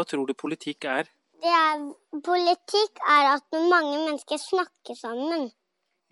[0.00, 1.08] Hva tror du politikk er?
[1.44, 1.80] Det er,
[2.24, 5.50] politikk er at mange mennesker snakker sammen.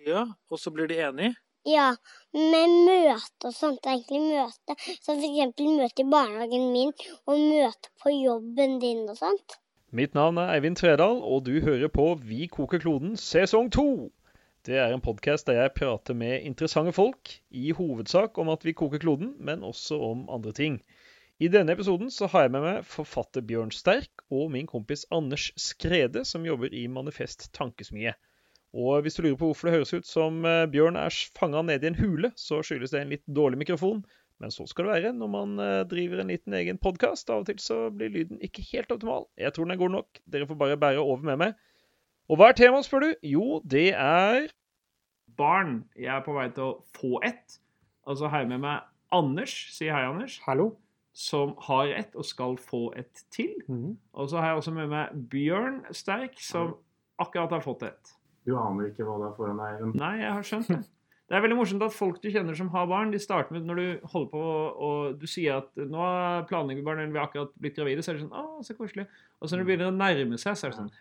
[0.04, 1.30] Ja, og så blir de enige?
[1.64, 1.86] Ja,
[2.36, 3.88] med møte og sånt.
[3.88, 4.76] Egentlig møte.
[5.00, 6.92] Som for eksempel møte i barnehagen min,
[7.24, 9.56] og møte på jobben din og sånt.
[9.88, 13.88] Mitt navn er Eivind Tredal, og du hører på Vi koker kloden sesong to.
[14.68, 18.76] Det er en podkast der jeg prater med interessante folk, i hovedsak om at vi
[18.76, 20.82] koker kloden, men også om andre ting.
[21.38, 25.52] I denne episoden så har jeg med meg forfatter Bjørn Sterk og min kompis Anders
[25.54, 28.10] Skrede, som jobber i Manifest Tankesmie.
[28.74, 31.86] Og hvis du lurer på hvorfor det høres ut som eh, Bjørn er fanga nede
[31.86, 34.02] i en hule, så skyldes det en litt dårlig mikrofon.
[34.42, 37.30] Men så skal det være når man eh, driver en liten egen podkast.
[37.30, 39.28] Av og til så blir lyden ikke helt optimal.
[39.38, 40.20] Jeg tror den er god nok.
[40.26, 41.54] Dere får bare bære over med meg.
[42.26, 43.14] Og hva er temaet, spør du?
[43.22, 44.50] Jo, det er
[45.38, 45.84] Barn.
[45.94, 47.60] Jeg er på vei til å få ett.
[48.10, 48.82] Og så har jeg med meg
[49.14, 49.54] Anders.
[49.78, 50.40] Si hei, Anders.
[50.50, 50.72] Hallo.
[51.18, 53.56] Som har et, og skal få et til.
[53.66, 53.96] Mm.
[54.14, 56.76] Og så har jeg også med meg Bjørn Sterk, som
[57.18, 58.14] akkurat har fått et.
[58.46, 59.74] Du aner ikke hva det er foran deg.
[59.74, 59.98] Eivind.
[59.98, 60.84] Nei, jeg har skjønt det.
[61.28, 63.76] Det er veldig morsomt at folk du kjenner som har barn, de starter med når
[63.76, 64.44] du holder på
[64.86, 66.04] og du sier at nå
[66.48, 68.72] planlegger vi barn, eller vi har akkurat blitt gravide, så er det sånn Å, så
[68.78, 69.04] koselig.
[69.36, 70.92] Og så når det begynner å nærme seg, så er det sånn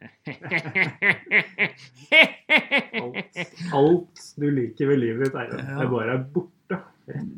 [2.99, 3.39] Alt,
[3.80, 6.81] alt du liker ved livet ditt, er, er bare borte.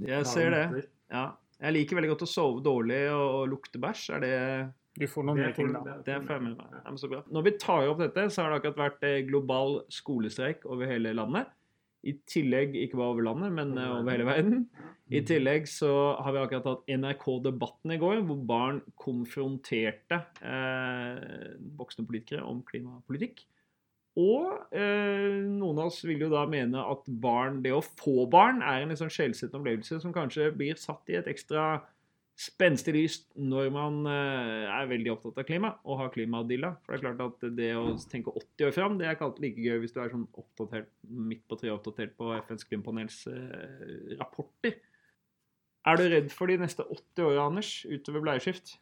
[0.10, 0.66] Jeg ser det.
[1.14, 1.28] Ja.
[1.60, 4.04] Jeg liker veldig godt å sove dårlig og lukte bæsj.
[4.16, 4.36] Er det
[5.00, 5.96] Du får noen Det nye ting, da.
[6.06, 6.76] Det får jeg med meg.
[6.80, 7.22] Ja, men så bra.
[7.28, 11.14] Når vi tar opp dette, så har det akkurat vært eh, global skolestreik over hele
[11.18, 11.52] landet.
[12.08, 14.66] I tillegg, ikke bare over landet, men eh, over hele verden.
[15.12, 22.08] I tillegg så har vi akkurat hatt NRK-debatten i går, hvor barn konfronterte eh, voksne
[22.08, 23.44] politikere om klimapolitikk.
[24.18, 28.64] Og eh, noen av oss vil jo da mene at barn, det å få barn
[28.66, 31.78] er en litt sånn skjellsettende opplevelse som kanskje blir satt i et ekstra
[32.40, 36.74] spenstig lys når man eh, er veldig opptatt av klima og har klimadilla.
[36.84, 39.46] For det er klart at det å tenke 80 år fram, det er ikke alltid
[39.46, 44.16] like gøy hvis du er sånn oppdatert midt på treet oppdatert på FNs klimapanels eh,
[44.22, 44.80] rapporter.
[45.88, 48.78] Er du redd for de neste 80 åra, Anders, utover bleieskift?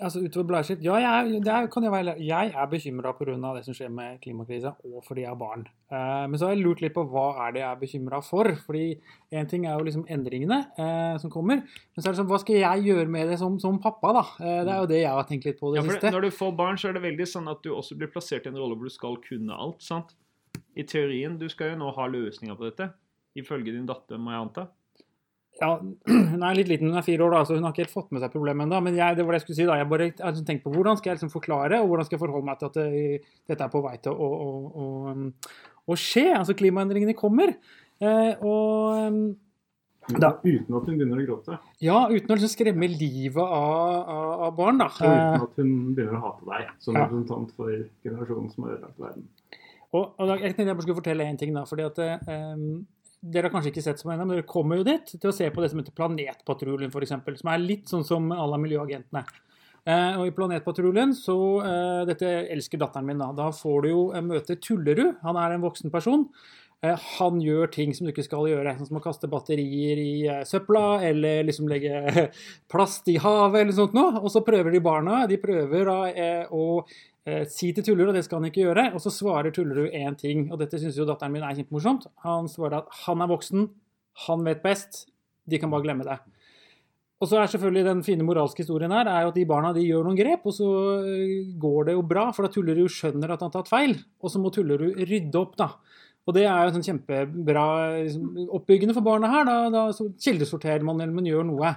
[0.00, 3.36] Altså utover bleiskift Ja, jeg, er, kan jeg, være, jeg er bekymra pga.
[3.56, 5.66] det som skjer med klimakrisa, og fordi jeg har barn.
[5.90, 8.50] Eh, men så har jeg lurt litt på hva er det jeg er bekymra for.
[8.66, 8.84] Fordi
[9.32, 12.40] én ting er jo liksom endringene eh, som kommer, men så er det sånn, hva
[12.42, 14.24] skal jeg gjøre med det som, som pappa, da?
[14.40, 16.12] Eh, det er jo det jeg har tenkt litt på det Ja, for siste.
[16.16, 18.52] når du får barn, så er det veldig sånn at du også blir plassert i
[18.52, 19.82] en rolle hvor du skal kunne alt.
[19.82, 20.14] sant?
[20.74, 22.90] I teorien, du skal jo nå ha løsninger på dette.
[23.38, 24.68] Ifølge din datter, må jeg anta.
[25.60, 25.68] Ja,
[26.34, 28.08] Hun er litt liten, hun er fire år, da, så hun har ikke helt fått
[28.10, 28.80] med seg problemet ennå.
[28.82, 30.64] Men jeg, det var det jeg skulle si da, jeg bare jeg har liksom tenkt
[30.64, 33.20] på hvordan skal jeg liksom forklare, og hvordan skal jeg forholde meg til at det,
[33.52, 35.28] dette er på vei til å, å, å, um,
[35.86, 36.26] å skje.
[36.40, 37.54] Altså klimaendringene kommer.
[38.02, 39.20] Eh, og um,
[40.20, 40.34] Da.
[40.44, 41.54] Uten at hun begynner å gråte.
[41.80, 44.90] ja, uten å liksom skremme livet av, av, av barn, da.
[44.90, 47.06] Og Eh, uten at hun begynner å hate deg som Ja.
[47.06, 47.70] representant for
[48.04, 49.24] generasjonen som har ødelagt verden.
[49.94, 51.62] Og, og da, jeg tenkte jeg bare skulle fortelle en ting, da.
[51.70, 52.66] fordi at eh,
[53.24, 55.46] Dere har kanskje ikke sett mye ennå, men dere kommer jo dit til å se
[55.52, 57.14] på det som heter Planetpatruljen, f.eks.
[57.40, 59.24] Som er litt sånn som alle miljøagentene.
[59.84, 63.30] Eh, og i Planetpatruljen, så eh, Dette elsker datteren min, da.
[63.36, 65.22] Da får du jo eh, møte Tullerud.
[65.24, 66.26] Han er en voksen person.
[66.84, 70.12] Eh, han gjør ting som du ikke skal gjøre, sånn som å kaste batterier i
[70.28, 72.28] eh, søpla, eller liksom legge
[72.72, 74.20] plast i havet, eller sånt noe.
[74.20, 75.24] Og så prøver de barna.
[75.30, 76.84] De prøver da eh, å
[77.48, 80.46] si til Tullerud at det skal han ikke gjøre, og så svarer Tullerud én ting,
[80.52, 82.06] og dette syns jo datteren min er kjempemorsomt.
[82.26, 83.68] Han svarer at han er voksen,
[84.26, 85.06] han vet best,
[85.48, 86.18] de kan bare glemme det.
[87.22, 89.84] Og så er selvfølgelig den fine moralske historien her er jo at de barna de
[89.86, 90.68] gjør noen grep, og så
[91.06, 94.32] eh, går det jo bra, for da Tullerud skjønner at han har tatt feil, og
[94.32, 95.70] så må Tullerud rydde opp, da.
[96.24, 97.64] Og det er jo sånn kjempebra
[98.00, 99.48] liksom, oppbyggende for barna her.
[99.48, 99.82] Da, da
[100.24, 101.72] kildesorterer man eller man gjør noe.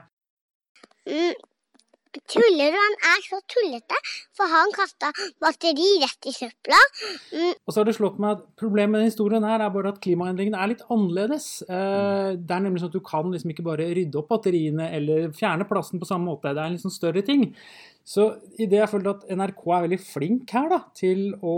[2.18, 2.26] Mm.
[2.34, 4.00] Tullerud han er så tullete,
[4.36, 5.12] for han kasta
[5.44, 6.80] batteri rett i søpla.
[7.66, 10.00] Og så har det slått meg at Problemet med denne historien her er bare at
[10.02, 11.48] klimaendringene er litt annerledes.
[11.68, 15.30] Eh, det er nemlig sånn at Du kan liksom ikke bare rydde opp batteriene eller
[15.36, 16.56] fjerne plasten på samme måte.
[16.56, 17.52] Det er en sånn større ting.
[18.08, 18.24] Så
[18.56, 21.56] i det jeg føler at NRK er veldig flink her da, til å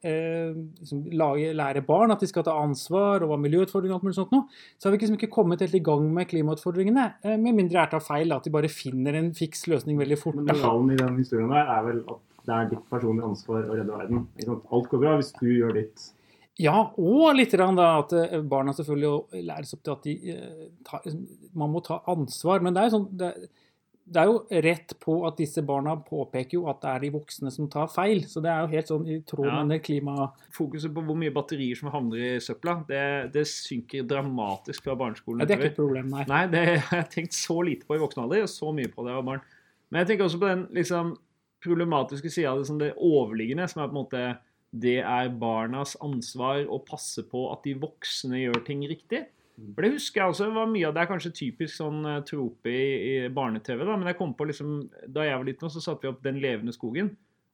[0.00, 4.06] eh, liksom lage, lære barn at de skal ta ansvar og hva miljøutfordringer og alt
[4.06, 4.46] mulig sånt noe,
[4.78, 7.04] så har vi liksom ikke kommet helt i gang med klimautfordringene.
[7.20, 10.18] Eh, med mindre jeg tar feil, da, at de bare finner en fiks løsning veldig
[10.22, 10.38] fort.
[10.40, 13.76] Men moralen i den historien der er vel at det er ditt personlige ansvar å
[13.76, 14.24] redde verden.
[14.48, 16.06] Alt går bra hvis du gjør ditt.
[16.60, 21.04] Ja, og litt da, at eh, barna selvfølgelig læres opp til at de eh, tar,
[21.52, 22.64] man må ta ansvar.
[22.64, 23.30] Men det er jo sånn det,
[24.04, 27.50] det er jo rett på at disse barna påpeker jo at det er de voksne
[27.54, 28.24] som tar feil.
[28.28, 29.56] Så det er jo helt sånn i tråd Ja.
[29.62, 30.28] med det klima...
[30.52, 35.40] Fokuset på hvor mye batterier som havner i søpla, det, det synker dramatisk fra barneskolen.
[35.40, 36.26] Ja, det er ikke et problem, nei.
[36.28, 39.06] Nei, det har jeg tenkt så lite på i voksen alder, og så mye på
[39.08, 39.44] det av barn.
[39.88, 41.14] Men jeg tenker også på den liksom
[41.64, 44.26] problematiske sida av det som det overliggende, som er på en måte
[44.74, 49.20] det er barnas ansvar å passe på at de voksne gjør ting riktig.
[49.54, 52.70] For det husker jeg også var mye av det er kanskje typisk sånn eh, trope
[52.70, 53.84] i, i barne-TV.
[53.86, 56.40] da, Men jeg kom på liksom, da jeg var liten, så satte vi opp Den
[56.42, 57.12] levende skogen.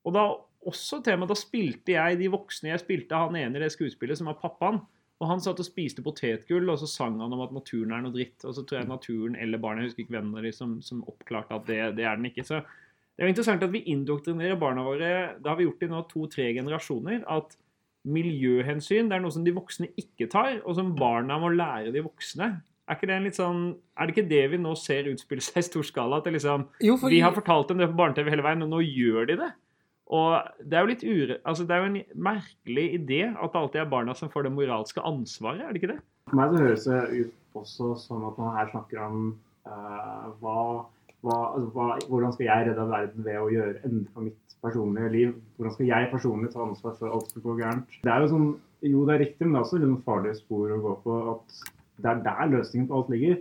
[0.09, 0.25] Og da
[0.71, 4.31] også tema, da spilte jeg de voksne jeg spilte, han ene i det skuespillet som
[4.31, 4.81] var pappaen.
[5.21, 8.15] Og han satt og spiste potetgull, og så sang han om at naturen er noe
[8.15, 8.41] dritt.
[8.49, 11.03] Og så tror jeg naturen eller barnet, jeg husker ikke hvem av de som, som
[11.13, 12.47] oppklarte at det, det er den ikke.
[12.49, 15.91] Så det er jo interessant at vi indoktrinerer barna våre, det har vi gjort i
[15.91, 17.59] nå to-tre generasjoner, at
[18.09, 22.05] miljøhensyn det er noe som de voksne ikke tar, og som barna må lære de
[22.05, 22.53] voksne.
[22.91, 23.65] Er, ikke det en litt sånn,
[23.95, 26.19] er det ikke det vi nå ser utspille seg i stor skala?
[26.19, 27.19] At det liksom, Jo, fordi...
[27.19, 29.51] vi har fortalt dem det på barne-TV hele veien, og nå gjør de det.
[30.11, 30.33] Og
[30.67, 33.83] det er jo litt ure, altså det er jo en merkelig idé at det alltid
[33.85, 36.01] er barna som får det moralske ansvaret, er det ikke det?
[36.27, 39.21] For meg så høres det ut også som at man her snakker om
[39.69, 40.57] uh, hva,
[41.25, 45.13] hva, altså, hva, hvordan skal jeg redde verden ved å gjøre endre på mitt personlige
[45.13, 45.35] liv?
[45.57, 48.01] Hvordan skal jeg personlig ta ansvar for alt som går gærent?
[48.05, 48.49] Det er jo sånn,
[48.89, 51.21] jo det er riktig, men det er også litt sånn farlige spor å gå på
[51.35, 51.63] at
[52.01, 53.41] det er der løsningen på alt ligger.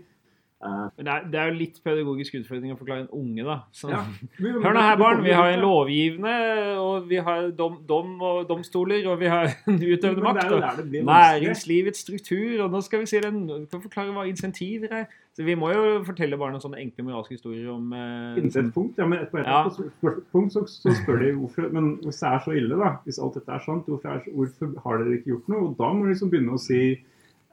[0.59, 3.55] Men det er, det er jo litt pedagogisk utfordring å forklare en unge, da.
[3.71, 4.01] Så, Ja.
[4.65, 5.21] Hør nå her, barn.
[5.23, 6.33] Vi har en lovgivende,
[6.83, 10.51] og vi har dom, dom og domstoler, og vi har en utøvende makt.
[10.51, 15.07] Og næringslivets struktur, og nå skal vi si den, forklare hva insentiver er.
[15.39, 18.97] Så vi må jo fortelle barna sånne enkle moralske historier om eh, Inntil et punkt,
[18.99, 19.61] ja, men et Ja.
[19.71, 23.19] spør- punkt så, så spør de hvorfor Men hvis det er så ille, da, hvis
[23.23, 25.61] alt dette er sant, hvorfor, er, hvorfor har dere ikke gjort noe?
[25.69, 26.81] Og da må de liksom begynne å si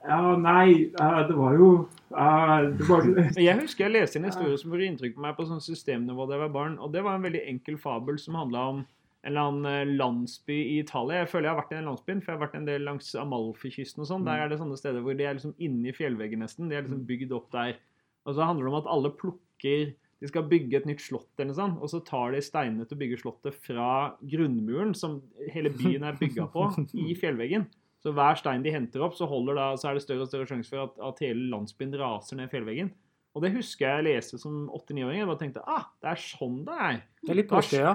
[0.07, 1.69] ja, nei, eh, det var jo
[2.11, 3.07] eh, det var,
[3.47, 6.35] Jeg husker jeg leste en historie som gjorde inntrykk på meg på sånn systemnivå da
[6.35, 6.75] jeg var barn.
[6.83, 8.83] og Det var en veldig enkel fabel som handla om
[9.25, 11.23] en eller annen eh, landsby i Italia.
[11.23, 13.13] Jeg føler jeg har vært i den landsbyen, for jeg har vært en del langs
[13.17, 14.27] Amalfi-kysten og sånn.
[14.27, 16.69] Der er det sånne steder hvor de er liksom inni fjellveggen nesten.
[16.69, 17.79] De er liksom bygd opp der.
[18.27, 21.51] Og så handler det om at alle plukker De skal bygge et nytt slott eller
[21.51, 23.89] noe sånt, og så tar de steinene til å bygge slottet fra
[24.25, 25.19] grunnmuren, som
[25.53, 26.63] hele byen er bygga på,
[26.97, 27.67] i fjellveggen.
[28.01, 30.73] Så hver stein de henter opp, så, da, så er det større og større sjanse
[30.73, 32.89] for at, at hele landsbyen raser ned fjellveggen.
[33.37, 35.19] Og det husker jeg leste som åtte-niåring.
[35.21, 37.01] Jeg bare tenkte ah, det er sånn det er.
[37.21, 37.91] Det er litt påskeøya.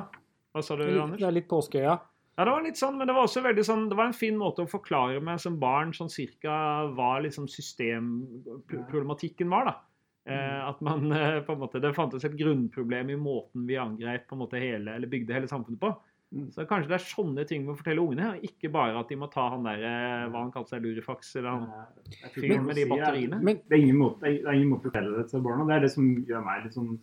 [0.54, 1.20] Hva sa du, er litt- Anders?
[1.20, 2.00] det er litt påskeøya.
[2.38, 4.36] Ja, det var litt sånn, men det var også veldig sånn, det var en fin
[4.40, 9.74] måte å forklare meg som barn sånn cirka hva liksom systemproblematikken var, da.
[10.22, 10.68] Mm.
[10.68, 14.36] at man eh, på en måte, Det fantes et grunnproblem i måten vi angrep på
[14.36, 15.90] en måte hele, eller bygde hele samfunnet på.
[16.32, 16.44] Mm.
[16.54, 19.16] Så kanskje det er sånne ting vi må fortelle ungene, og ikke bare at de
[19.18, 21.66] må ta han der, eh, hva han kalte seg, Lurifax, eller han
[22.32, 23.42] fyren med de er- batteriene.
[23.42, 25.66] Men Det er ingen måte, det er ingen måte å fortelle det til barna.
[25.66, 27.00] Det er det som gjør meg litt sånn eh,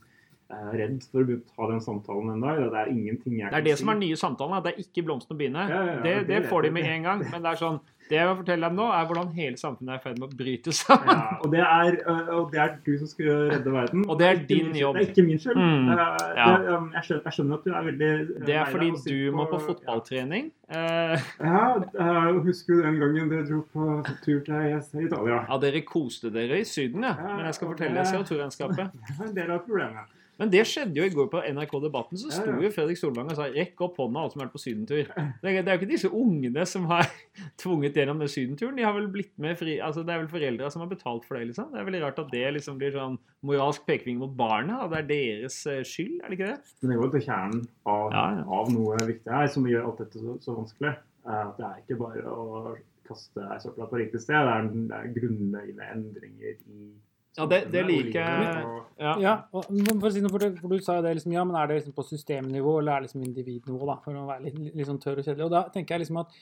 [0.50, 2.64] redd for å ta den samtalen en dag.
[2.74, 4.64] Det er ingenting jeg Det er det som er nye samtalen.
[4.66, 5.70] Det er ikke blomstene og biene.
[5.70, 7.24] Ja, ja, ja, det, det det får de med en gang.
[7.30, 7.80] Men det er sånn,
[8.10, 10.38] det jeg vil fortelle dem nå, er hvordan hele samfunnet er i ferd med å
[10.40, 11.20] bryte sammen.
[11.44, 14.06] Og, det er, øh, og det er du som skal redde verden.
[14.10, 14.98] Og det er din jobb.
[14.98, 15.62] Det er ikke min skyld.
[15.62, 19.06] Mm, um, jeg, skjønner, jeg skjønner at du er veldig øh, Det er fordi deg
[19.06, 20.52] du må på fotballtrening.
[20.70, 21.64] Eh, Ja,
[21.94, 23.90] jeg husker du den gangen dere dro på
[24.26, 25.44] tur til Italia.
[25.46, 27.14] ja, dere koste dere i Syden, ja.
[27.22, 28.90] Men jeg skal fortelle deg CO2-regnskapet.
[29.06, 30.16] Det er en del av problemet.
[30.40, 32.20] Men det skjedde jo i går på NRK Debatten.
[32.20, 34.62] Så sto jo Fredrik Solvang og sa 'rekk opp hånda, alle som har vært på
[34.64, 35.10] sydentur'.
[35.44, 37.04] Det er, jo ikke disse ungene som har
[37.62, 38.78] tvunget gjennom den sydenturen.
[38.80, 41.36] De har vel blitt med fri, altså Det er vel foreldra som har betalt for
[41.36, 41.74] det, liksom.
[41.74, 45.02] Det er veldig rart at det liksom blir sånn moralsk pekefinger mot barna, og det
[45.04, 46.76] er deres eh, skyld, er det ikke det?
[46.82, 48.46] Men det går til kjernen av, Ja, ja.
[48.62, 50.96] av noe viktig her, som gjør alt dette så, så vanskelig.
[51.28, 52.78] Eh, At det er ikke bare å
[53.10, 56.92] kaste ei søpla på riktig sted, det er, det er grunnleggende endringer i
[57.40, 58.66] Ja, det- det liker jeg.
[59.00, 59.14] Ja.
[59.24, 59.64] Ja, og
[60.02, 61.78] for si noe, for, det, for du sa jo det liksom, ja, men er det
[61.80, 65.00] liksom på systemnivå, eller er det liksom individnivå, da, for å være litt, litt sånn
[65.00, 65.46] tørr og kjedelig.
[65.48, 66.34] Og da tenker jeg liksom at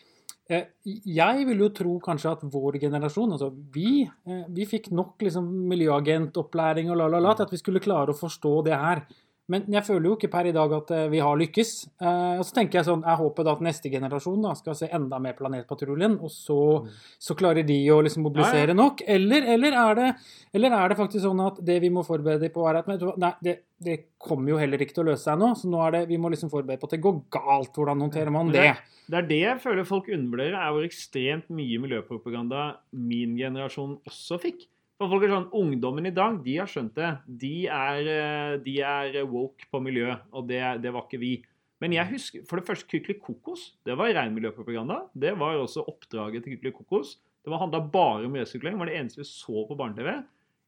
[0.49, 0.63] eh,
[1.05, 5.45] jeg vil jo tro kanskje at vår generasjon, altså vi, eh, vi fikk nok liksom
[5.69, 9.03] miljøagentopplæring og la, la, la til at vi skulle klare å forstå det her.
[9.47, 11.69] Men jeg føler jo ikke per i dag at eh, vi har lykkes.
[12.03, 14.89] Eh, og så tenker jeg sånn, jeg håper da at neste generasjon da skal se
[14.91, 16.59] enda mer Planetpatruljen, og så,
[17.21, 19.05] så klarer de å liksom mobilisere nok.
[19.07, 20.09] Eller, eller, er det,
[20.59, 23.55] eller er det faktisk sånn at det vi må forberede på, er at nei, det,
[23.79, 26.19] det kommer jo heller ikke til å løse seg nå, så nå er det, vi
[26.19, 27.71] må liksom forberede på at det går galt.
[27.77, 28.71] Hvordan håndterer man det?
[29.07, 34.43] Det er det jeg føler folk undervurderer, er hvor ekstremt mye miljøpropaganda min generasjon også
[34.43, 34.67] fikk.
[34.97, 37.11] For folk er sånn, Ungdommen i dag de har skjønt det.
[37.43, 41.35] De er, eh, de er woke på miljø, og det, det var ikke vi.
[41.83, 43.67] Men jeg husker, for det første, Kykeli Kokos.
[43.85, 45.03] Det var regnmiljøpropaganda.
[45.13, 47.19] Det var også oppdraget til Kykeli Kokos.
[47.45, 48.75] Det handla bare om resirkulering.
[48.75, 50.09] Det var det eneste vi så på barne-TV.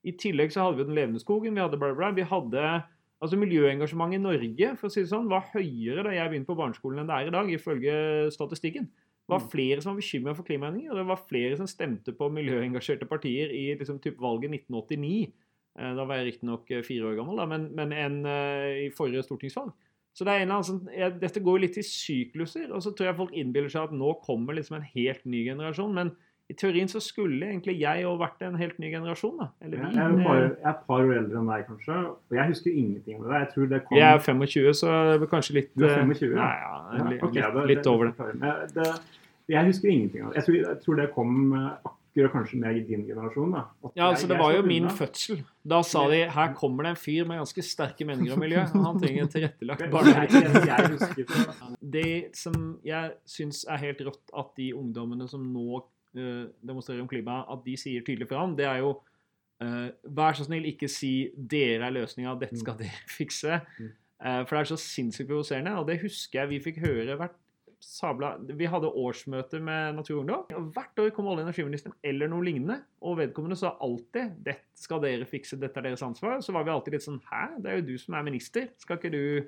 [0.06, 1.58] I tillegg så hadde vi Den levende skogen.
[1.58, 2.14] Vi hadde bla, bla.
[2.16, 2.84] Vi hadde
[3.20, 6.56] Altså Miljøengasjementet i Norge for å si det sånn, var høyere da jeg begynte på
[6.56, 7.96] barneskolen enn det er i dag, ifølge
[8.32, 8.86] statistikken.
[9.30, 12.32] Det var flere som var bekymra for klimaendringer, og det var flere som stemte på
[12.34, 15.32] miljøengasjerte partier i liksom, typ valget 1989.
[15.80, 19.24] Eh, Da var jeg riktignok fire år gammel, da, men, men enn eh, i forrige
[19.28, 19.70] stortingsvalg.
[20.18, 22.82] Så det er en eller annen sånn, jeg, Dette går jo litt i sykluser, og
[22.84, 25.94] så tror jeg folk innbiller seg at nå kommer liksom en helt ny generasjon.
[25.96, 26.10] Men
[26.50, 29.36] i teorien så skulle egentlig jeg jo vært en helt ny generasjon.
[29.38, 29.48] da.
[29.62, 30.00] Eller Jeg vi.
[30.02, 32.00] er, jo bare, jeg er et par år eldre enn deg, kanskje.
[32.10, 33.38] Og jeg husker ingenting om det.
[33.44, 36.02] Jeg tror det kom Jeg er 25, så det er kanskje litt Du er eh,
[36.10, 36.42] 25, ja?
[36.42, 38.74] Nei, ja, Ja, litt, ok, litt, det- litt over det.
[38.74, 38.90] det.
[39.50, 40.36] Jeg husker ingenting av det.
[40.42, 43.52] Jeg tror, jeg tror det kom eh, akkurat kanskje med din generasjon.
[43.56, 43.64] da.
[43.84, 44.94] At Ja, jeg- altså Det var jo min unna.
[44.94, 45.44] fødsel.
[45.68, 48.60] Da sa de her kommer det en fyr med ganske sterke meninger om miljø.
[48.60, 50.06] Han trenger en tilrettelagt barn.
[50.06, 50.32] barnehage.
[50.66, 55.84] jeg, jeg Det som jeg syns er helt rått at de ungdommene som nå
[56.16, 59.00] eh, demonstrerer om klima, at de sier tydelig fra om, det er jo
[59.62, 63.60] Uh, Vær så snill, ikke si 'dere er løsninga, dette skal dere fikse'.
[63.78, 63.90] Mm.
[64.26, 67.36] Eh, for det er så sinnssykt provoserende, og det husker jeg vi fikk høre hvert
[67.80, 70.46] sabla Vi hadde årsmøte med Natur og Ungdom.
[70.56, 74.76] og Hvert år kom olje- og energiministeren eller noe lignende, og vedkommende sa alltid 'dette
[74.76, 76.42] skal dere fikse, dette er deres ansvar'.
[76.42, 78.98] Så var vi alltid litt sånn 'hæ, det er jo du som er minister', skal
[78.98, 79.44] ikke du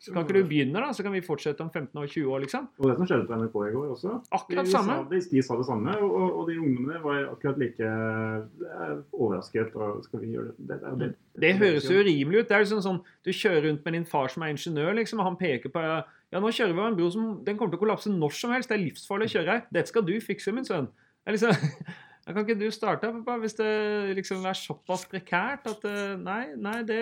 [0.00, 0.94] skal ikke du begynne, da?
[0.96, 2.68] Så kan vi fortsette om 15 år, 20 år, liksom.
[2.78, 4.12] Og det som skjedde på NRK i går også.
[4.32, 4.94] Akkurat de, samme.
[4.96, 8.94] Sa, de, de sa det samme, og, og, og de ungdommene var akkurat like eh,
[9.12, 9.76] overrasket.
[9.76, 10.68] Og skal vi gjøre det?
[10.70, 12.48] det, det, det, Det høres jo urimelig ut.
[12.48, 15.28] Det er liksom sånn, Du kjører rundt med din far som er ingeniør, liksom, og
[15.28, 15.84] han peker på
[16.30, 18.54] ja, nå kjører vi over en bro som den kommer til å kollapse når som
[18.54, 18.70] helst.
[18.70, 19.64] Det er livsfarlig å kjøre her.
[19.74, 20.86] Dette skal du fikse, min sønn.
[20.90, 21.70] Det er liksom,
[22.26, 23.70] jeg kan ikke du starte, pappa, hvis det
[24.20, 27.00] liksom er såpass prekært at eh, Nei, nei, det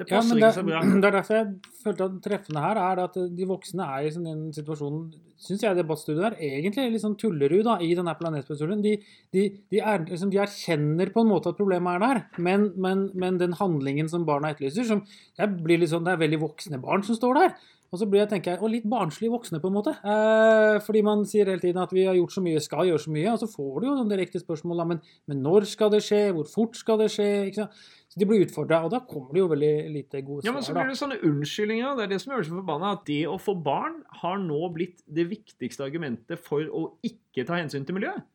[0.00, 0.80] det Ja, passer men det, ikke så bra.
[1.02, 4.46] det er derfor jeg følte at treffende her er at de voksne er i den
[4.56, 8.82] situasjonen situasjon Syns jeg debattstudiet er egentlig litt sånn tullerud da, i denne planetspesialen.
[8.84, 8.90] De,
[9.32, 13.06] de, de, er, liksom, de erkjenner på en måte at problemet er der, men, men,
[13.16, 15.00] men den handlingen som barna etterlyser som
[15.40, 17.56] jeg blir litt sånn, Det er veldig voksne barn som står der.
[17.90, 19.96] Og så blir jeg, tenker jeg, og litt barnslig voksne, på en måte.
[19.98, 23.14] Eh, fordi man sier hele tiden at vi har gjort så mye, skal gjøre så
[23.14, 23.32] mye.
[23.32, 26.20] Og så får du jo sånn direkte spørsmål da, men, men når skal det skje,
[26.36, 27.28] hvor fort skal det skje?
[27.48, 27.80] ikke sant?
[28.10, 30.48] Så de blir utfordra, og da kommer det jo veldig lite gode svar.
[30.48, 31.98] Ja, men så blir det sånne unnskyldninger.
[31.98, 32.94] Det er det som gjør det så forbanna.
[32.98, 37.58] At det å få barn har nå blitt det viktigste argumentet for å ikke ta
[37.58, 38.26] hensyn til miljøet.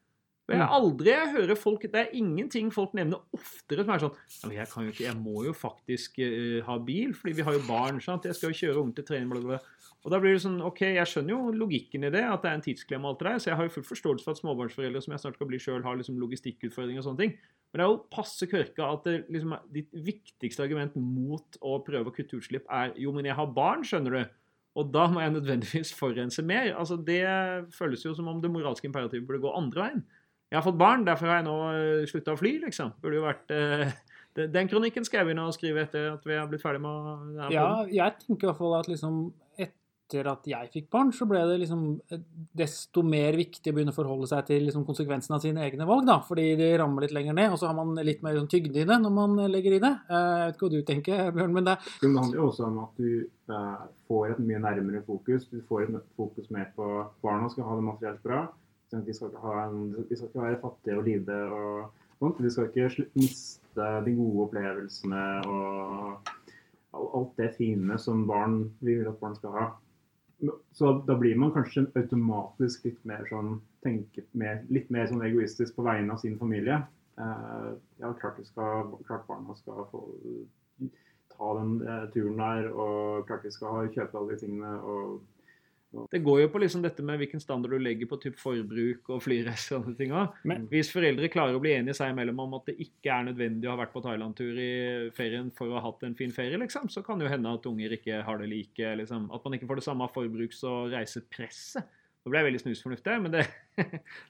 [0.46, 4.04] Og Jeg har aldri jeg hører folk, Det er ingenting folk nevner oftere som er
[4.04, 7.34] sånn ja, men jeg, kan jo ikke, jeg må jo faktisk uh, ha bil, fordi
[7.40, 7.98] vi har jo barn.
[8.04, 8.28] sant?
[8.30, 9.32] Jeg skal jo kjøre unge til trening.
[9.32, 9.60] Bla, bla.
[10.06, 12.60] Og da blir det sånn, ok, Jeg skjønner jo logikken i det, at det er
[12.60, 13.10] en tidsklemme.
[13.10, 15.24] og alt det der, Så jeg har jo full forståelse for at småbarnsforeldre som jeg
[15.24, 17.34] snart skal bli selv, har liksom logistikkutfordringer og sånne ting.
[17.74, 22.12] Men det er jo passe kørka at det, liksom, ditt viktigste argument mot å prøve
[22.12, 24.36] å kutte utslipp er jo, men jeg har barn, skjønner du.
[24.76, 26.76] Og da må jeg nødvendigvis forurense mer.
[26.76, 27.24] Altså, Det
[27.74, 30.06] føles jo som om det moralske imperativet burde gå andre veien.
[30.56, 31.56] Jeg har fått barn, derfor har jeg nå
[32.08, 32.94] slutta å fly, liksom.
[33.04, 33.90] Burde jo vært eh,
[34.56, 37.50] Den kronikken skal jeg begynne å skrive etter at vi har blitt ferdig med denne
[37.52, 39.20] Ja, jeg tenker i hvert fall at liksom
[39.66, 41.86] etter at jeg fikk barn, så ble det liksom
[42.54, 46.04] desto mer viktig å begynne å forholde seg til liksom konsekvensene av sine egne valg,
[46.06, 46.20] da.
[46.28, 48.86] Fordi de rammer litt lenger ned, og så har man litt mer sånn tygde i
[48.86, 49.94] det når man legger i det.
[50.12, 52.50] Eh, Jeg vet ikke hva du tenker, Bjørn, men det Jo, men Det handler jo
[52.52, 53.10] også om at du
[53.56, 55.48] eh, får et mye nærmere fokus.
[55.50, 56.92] Du får et fokus mer på
[57.26, 58.44] barna skal ha det materielt bra.
[58.92, 61.38] Sånn de, skal ikke en, de skal ikke være fattige og lide.
[61.50, 62.42] og sånt.
[62.44, 66.34] De skal ikke miste de gode opplevelsene og
[66.96, 69.66] alt det fine som barn vi vil at barn skal ha.
[70.76, 75.76] Så da blir man kanskje automatisk litt mer sånn tenke mer, litt mer sånn egoistisk
[75.78, 76.82] på vegne av sin familie.
[77.20, 77.70] Eh,
[78.02, 80.04] ja, klart, skal, klart barna skal få
[81.36, 84.74] ta den eh, turen der, og klart de skal kjøpe alle de tingene.
[84.84, 85.24] og
[86.12, 89.22] Det går jo på liksom dette med hvilken standard du legger på typ forbruk og
[89.24, 90.34] flyreiser og sånne ting også.
[90.44, 93.66] Men- Hvis foreldre klarer å bli enige seg imellom om at det ikke er nødvendig
[93.70, 96.90] å ha vært på Thailand-tur i ferien for å ha hatt en fin ferie, liksom,
[96.90, 98.78] så kan det jo hende at unger ikke har det like.
[98.98, 101.84] Liksom, at man ikke får det samme forbruks- og reisepresset.
[102.26, 103.48] Nå ble jeg veldig snusfornuftig, men det,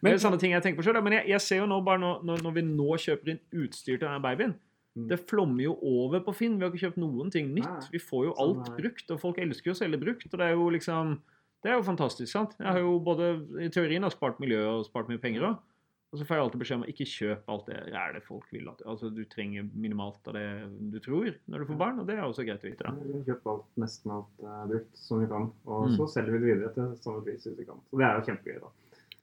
[0.04, 1.02] det er sånne ting jeg tenker på selv.
[1.04, 4.08] Men jeg, jeg ser jo nå bare når, når vi nå kjøper inn utstyr til
[4.08, 4.56] denne babyen,
[4.96, 5.10] Mm.
[5.10, 6.54] det flommer jo over på Finn.
[6.56, 7.90] Vi har ikke kjøpt noen ting nytt.
[7.92, 10.24] Vi får jo Sånn alt brukt, og folk elsker jo å selge brukt.
[10.32, 11.18] og det er jo liksom
[11.66, 12.54] det er jo fantastisk, sant?
[12.62, 13.32] Jeg har jo både
[13.66, 15.64] i teorien har spart miljø og spart mye penger òg.
[16.14, 18.68] Og så får jeg alltid beskjed om å ikke kjøpe alt det rælet folk vil.
[18.72, 20.46] At, altså, du trenger minimalt av det
[20.94, 22.94] du tror når du får barn, og det er også greit å vite.
[23.10, 25.98] Vi kjøpt alt, nesten alt uh, brukt som vi kan, og Mm.
[25.98, 27.82] så selger vi det videre til samme pris hvis vi kan.
[27.90, 28.72] Så det er jo kjempegøy, da.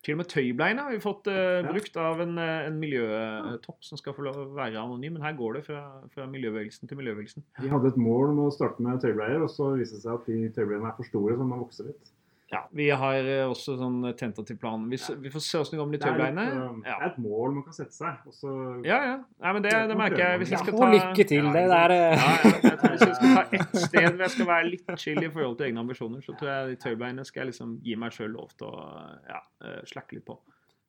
[0.03, 1.67] Til og med tøybleiene har vi fått uh, Ja.
[1.73, 5.13] brukt av en, eh, en miljøtopp som skal få lov å være anonym.
[5.15, 7.45] Men her går det fra, fra miljøbevegelsen til miljøbevegelsen.
[7.63, 10.27] Vi hadde et mål om å starte med tøybleier, og så viste det seg at
[10.27, 12.13] de tøybleiene er for store, så man vokser litt.
[12.53, 14.83] Ja, Vi har eh, også sånn tentativ plan.
[14.91, 15.15] Vi, ja.
[15.17, 16.43] vi får se åssen det går med de Det tøybleiene.
[16.53, 18.53] eh, det er et mål man kan sette seg, Også,
[18.85, 19.15] ja, ja.
[19.41, 20.39] Nei, men det, det merker jeg.
[20.43, 21.49] Hvis jeg Ja, skal ta lykke til.
[21.49, 24.35] Ja, Det der Ja, eh, jeg tror Hvis jeg skal ta ett sted hvor jeg
[24.37, 27.41] skal være litt chill i forhold til egne ambisjoner, så tror jeg de tøybleiene skal
[27.47, 28.85] jeg liksom gi meg sjøl lov til å
[29.33, 30.37] ja, eh, slakke litt på.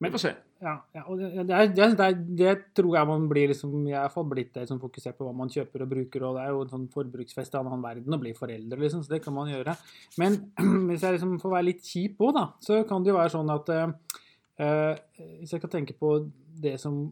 [0.02, 0.32] Vi får se.
[0.64, 2.10] Ja, ja og det, det, det,
[2.40, 5.16] det, tror jeg man blir liksom Jeg er i hvert fall blitt det som fokuserer
[5.18, 7.70] på hva man kjøper og bruker, og det er jo en sånn forbruksfest i en
[7.70, 9.76] annen verden å bli foreldre, liksom, så det kan man gjøre.
[10.22, 10.40] Men
[10.90, 13.52] hvis jeg liksom får være litt kjip òg, da, så kan det jo være sånn
[13.54, 14.96] at uh,
[15.42, 16.16] Hvis jeg kan tenke på
[16.64, 17.06] det som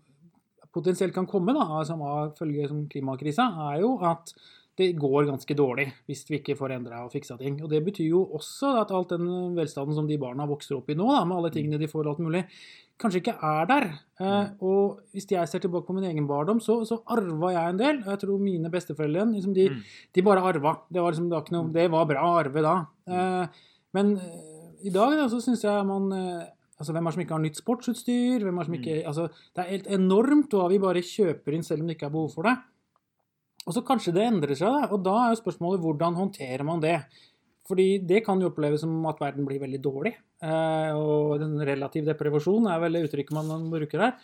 [0.72, 2.04] potensielt kan komme da, som
[2.38, 4.32] følge som klimakrisa, er jo at
[4.80, 7.60] det går ganske dårlig hvis vi ikke får endra og fiksa ting.
[7.64, 10.96] Og Det betyr jo også at alt den velstanden som de barna vokser opp i
[10.98, 12.44] nå, da, med alle tingene de får, og alt mulig,
[13.02, 13.88] kanskje ikke er der.
[14.22, 17.82] Eh, og hvis jeg ser tilbake på min egen barndom, så, så arva jeg en
[17.82, 18.00] del.
[18.06, 19.84] og Jeg tror mine besteforeldre liksom, de, mm.
[20.16, 20.78] de, bare arva.
[20.88, 22.78] Det var, liksom, det, var noe, det var bra å arve da.
[23.12, 23.62] Eh,
[23.98, 26.10] men eh, i dag da, så syns jeg man
[26.82, 28.42] Altså, Hvem er det som ikke har nytt sportsutstyr?
[28.42, 29.08] Hvem er som ikke, mm.
[29.12, 32.16] altså, det er helt enormt hva vi bare kjøper inn selv om det ikke er
[32.16, 32.56] behov for det.
[33.68, 34.90] Og så kanskje det endrer seg, da.
[34.90, 36.98] og da er jo spørsmålet hvordan håndterer man det?
[37.70, 40.16] Fordi det kan jo oppleves som at verden blir veldig dårlig.
[40.42, 44.16] Eh, og den relativ deprivasjon er vel uttrykket man bruker her.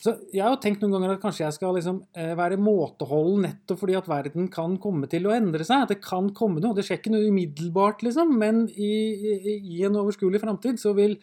[0.00, 3.44] Så jeg har jo tenkt noen ganger at kanskje jeg skal liksom eh, være måteholden
[3.44, 5.84] nettopp fordi at verden kan komme til å endre seg.
[5.84, 6.72] At det kan komme noe.
[6.74, 8.90] Det skjer ikke noe umiddelbart, liksom, men i,
[9.36, 11.18] i, i en overskuelig framtid så vil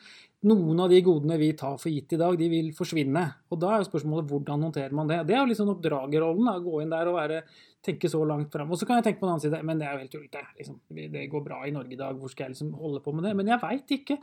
[0.46, 3.24] noen av de godene vi tar for gitt i dag, de vil forsvinne.
[3.50, 5.24] Og da er jo spørsmålet hvordan håndterer man det.
[5.26, 6.52] Det er jo liksom oppdragerrollen.
[6.52, 7.40] Å gå inn der og være,
[7.84, 8.70] tenke så langt fram.
[8.70, 10.44] Og så kan jeg tenke på den annen side, men det er jo helt tullete.
[10.60, 10.78] Liksom.
[11.18, 13.34] Det går bra i Norge i dag, hvor skal jeg liksom holde på med det?
[13.40, 14.20] Men jeg veit ikke.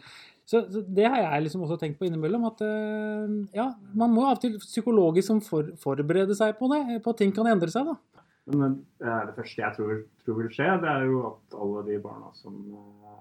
[0.47, 2.47] Så, så, det har jeg liksom også tenkt på innimellom.
[2.47, 7.15] At uh, ja, man må av og til psykologisk for, forberede seg på det, på
[7.17, 7.99] at ting kan endre seg, da.
[8.53, 11.95] Men eh, det første jeg tror, tror vil skje, det er jo at alle de
[12.03, 12.59] barna som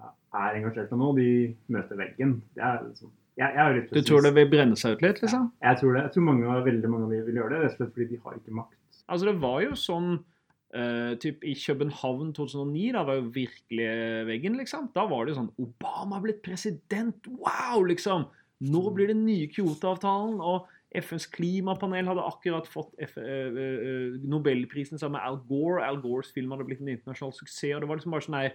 [0.04, 1.28] eh, engasjert engasjerte nå, de
[1.74, 2.38] møter veggen.
[2.56, 5.48] Det er liksom, jeg, jeg du tror det vil brenne seg ut litt, liksom?
[5.58, 6.04] Ja, jeg tror det.
[6.06, 8.20] Jeg tror mange, veldig mange av de vil gjøre det, rett og slett fordi de
[8.22, 8.78] har ikke makt.
[9.04, 13.88] Altså Det var jo sånn uh, typ I København 2009 da var jo virkelig
[14.30, 14.86] veggen, liksom.
[14.94, 17.26] Da var det jo sånn Obama er blitt president!
[17.40, 17.82] Wow!
[17.90, 18.28] liksom.
[18.64, 20.38] Nå blir det nye Kyoto-avtalen.
[20.38, 25.82] og FNs klimapanel hadde akkurat fått F uh, uh, Nobelprisen sammen med Al Gore.
[25.82, 27.74] Al Gores film hadde blitt en internasjonal suksess.
[27.74, 28.46] og det var liksom bare sånn nei,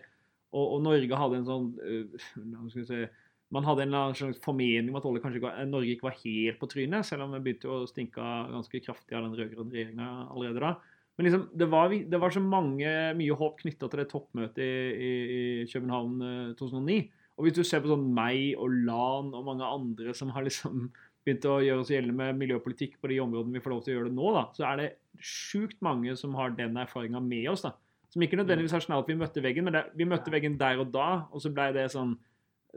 [0.50, 3.01] og, og, Norge hadde en sånn uh, si,
[3.53, 7.25] Man hadde en slags formening om at ikke, Norge ikke var helt på trynet, selv
[7.25, 8.22] om det begynte å stinke
[8.53, 10.74] ganske kraftig av den rød-grønne regjeringa allerede da.
[11.18, 14.70] Men liksom, det, var, det var så mange, mye håp knytta til det toppmøtet i,
[14.70, 15.09] i,
[15.66, 17.00] i København 2009.
[17.40, 20.90] Og hvis du ser på sånn meg og Lan og mange andre som har liksom
[21.24, 23.98] begynt å gjøre oss gjeldende med miljøpolitikk på de områdene vi får lov til å
[23.98, 24.90] gjøre det nå, da, så er det
[25.24, 27.64] sjukt mange som har den erfaringa med oss.
[27.68, 27.74] da.
[28.09, 30.81] Som ikke nødvendigvis er sånn at vi møtte veggen, men det, vi møtte veggen der
[30.81, 32.15] og da, og så ble det sånn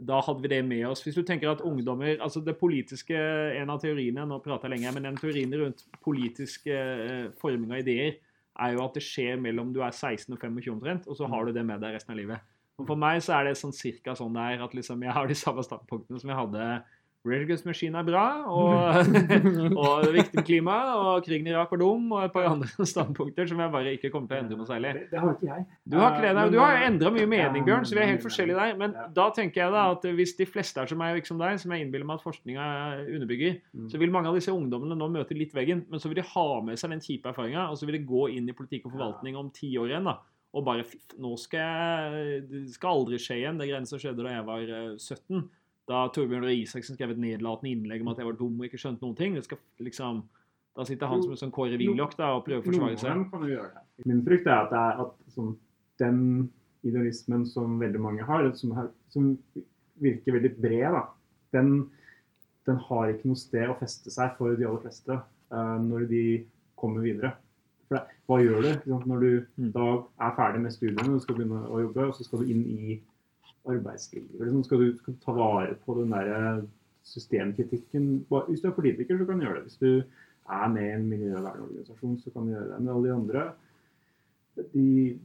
[0.01, 1.03] da hadde vi det med oss.
[1.05, 3.17] Hvis du tenker at ungdommer altså Det politiske
[3.59, 7.83] En av teoriene nå prater jeg lenger, men en teoriene rundt politiske eh, forming av
[7.83, 8.17] ideer
[8.63, 11.45] er jo at det skjer mellom du er 16 og 25 omtrent, og så har
[11.45, 12.49] du det med deg resten av livet.
[12.81, 15.29] Og For meg så er det sånn cirka sånn det er, at liksom jeg har
[15.29, 16.67] de samme standpunktene som jeg hadde
[17.23, 18.73] Rage Machine er bra, og,
[19.79, 22.49] og det er viktig med klima, og krigen i Irak var dum, og et par
[22.51, 24.95] andre standpunkter som jeg bare ikke kommer til å endre noe særlig.
[24.97, 25.67] Det, det har ikke jeg.
[25.87, 28.59] Du har ikke det, Du har endra mye mening, Bjørn, så vi er helt forskjellige
[28.59, 28.75] der.
[28.81, 31.45] Men da tenker jeg da at hvis de fleste er som meg og ikke som
[31.45, 32.67] deg, som jeg innbiller meg at forskninga
[33.05, 33.87] underbygger, mm.
[33.95, 36.49] så vil mange av disse ungdommene nå møte litt veggen, men så vil de ha
[36.67, 39.39] med seg den kjipe erfaringa, og så vil de gå inn i politikk og forvaltning
[39.39, 40.11] om ti år igjen.
[40.11, 40.19] da
[40.53, 40.85] og bare
[41.23, 43.61] Nå skal jeg Det skal aldri skje igjen.
[43.61, 45.47] Det grensa skjedde da jeg var 17.
[45.91, 48.79] Da Torbjørn Røe Isaksen skrev et nedlatende innlegg om at jeg var dum og ikke
[48.81, 49.35] skjønte noen ting.
[49.83, 50.23] Liksom,
[50.79, 54.07] da sitter han som en sånn Kåre Willoch og prøver å forsvare seg.
[54.09, 55.57] Min frykt er at, er at sånn,
[56.01, 56.23] den
[56.87, 58.73] idealismen som veldig mange har, som,
[59.13, 59.35] som
[60.03, 61.03] virker veldig bred, da,
[61.55, 61.75] den,
[62.67, 66.25] den, har ikke noe sted å feste seg for de aller fleste uh, når de
[66.79, 67.35] kommer videre.
[67.91, 69.71] For hva gjør du når du mm.
[69.75, 69.89] da
[70.27, 72.99] er ferdig med studiene og skal begynne å jobbe, og så skal du inn i
[73.69, 74.39] arbeidslivet?
[74.41, 76.63] Liksom, skal, du, skal, ta vare på den der
[77.07, 78.25] systemkritikken?
[78.49, 79.71] Hvis du er politiker, så kan du gjøre det.
[79.71, 80.03] Hvis du
[80.53, 82.81] er med i en miljøvernorganisasjon, så kan du gjøre det.
[82.81, 83.45] Men alle de andre
[84.75, 85.19] de,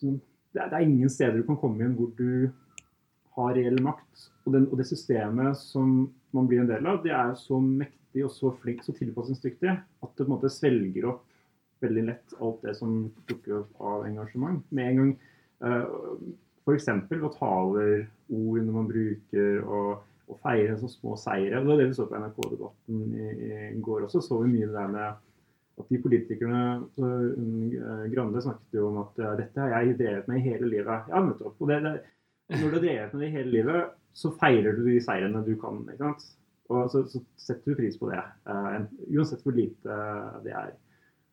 [0.00, 2.50] det, er, ingen steder du kan komme inn hvor du
[3.34, 4.28] har reell makt.
[4.44, 8.24] Og, den, og, det systemet som man blir en del av, det er så mektig
[8.26, 11.24] og så flink, så tilpasningsdyktig, at det på en måte svelger opp
[11.82, 14.62] veldig lett alt det som dukker opp av engasjement.
[14.74, 15.12] Med en gang
[15.64, 16.14] uh,
[16.64, 16.88] F.eks.
[17.20, 21.60] å taler, ordene man bruker, og, og feire sånne små seire.
[21.60, 24.22] Det var det vi så på NRK-debatten i, i, går også.
[24.24, 25.20] så vi mye det der med
[25.74, 26.62] at de politikerne
[27.02, 31.10] uh, Grande snakket jo om at dette har jeg drevet med i hele livet.
[31.12, 31.58] Ja, nettopp.
[31.58, 31.94] Og det, det,
[32.54, 35.52] når du har drevet med det i hele livet, så feirer du de seirene du
[35.60, 35.82] kan.
[35.90, 36.26] ikke sant?
[36.72, 38.22] Og så, så setter du pris på det.
[38.48, 40.00] Uh, uansett hvor lite
[40.46, 40.72] det er.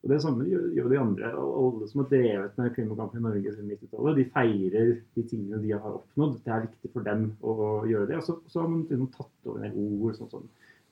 [0.02, 1.28] Og det samme gjør, de andre.
[1.38, 5.60] og Alle som har drevet med klimakamp i Norge siden 90-tallet, de feirer de tingene
[5.62, 6.40] de har oppnådd.
[6.42, 8.18] Det er viktig for dem å gjøre det.
[8.18, 10.48] Og så, så har man liksom tatt over en ord, sånn som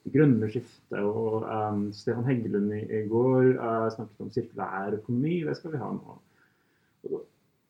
[0.05, 0.99] det grønne skiftet.
[1.01, 5.39] Og um, Stefan Heggelund i, i går uh, snakket om sirkulær økonomi.
[5.49, 6.19] Det skal vi ha nå.
[7.09, 7.25] Og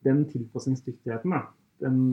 [0.08, 1.39] den tilpasningsdyktigheten,
[1.84, 2.04] den,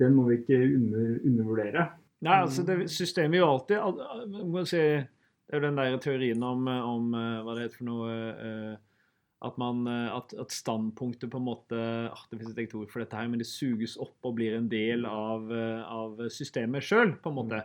[0.00, 1.88] den må vi ikke under, undervurdere.
[2.26, 4.80] Nei, altså det systemet jo alltid al- al- må si,
[5.46, 8.74] Det er jo den der teorien om, om eh, hva det heter for noe eh,
[9.44, 11.80] at, man, eh, at, at standpunktet på en måte
[12.10, 14.56] ah, Det finnes et eget ord for dette her, men det suges opp og blir
[14.56, 17.60] en del av, eh, av systemet sjøl, på en måte.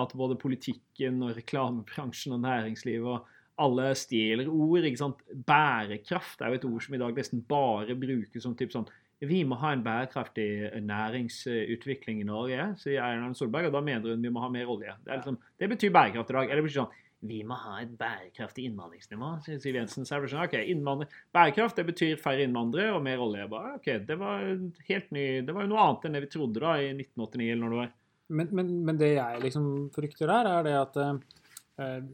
[0.00, 4.86] At både politikken og reklamebransjen og næringslivet og alle stjeler ord.
[4.86, 5.22] ikke sant?
[5.46, 8.88] Bærekraft er jo et ord som i dag nesten bare brukes som typ sånn
[9.20, 13.66] vi må ha en bærekraftig næringsutvikling i Norge, sier Erna Solberg.
[13.68, 14.94] Og da mener hun vi må ha mer olje.
[15.04, 16.46] Det, liksom, det betyr bærekraft i dag.
[16.46, 20.06] Eller det betyr sånn vi må ha et bærekraftig innvandringsnivå, Siv Jensen.
[20.08, 23.48] Er sånn, ok, Bærekraft det betyr færre innvandrere og mer olje.
[23.50, 24.46] Bare, ok, Det var
[24.88, 27.62] helt ny, det var jo noe annet enn det vi trodde da i 1989 eller
[27.64, 27.92] når det var.
[28.30, 32.08] Men, men, men det jeg liksom frykter her, er det at eh,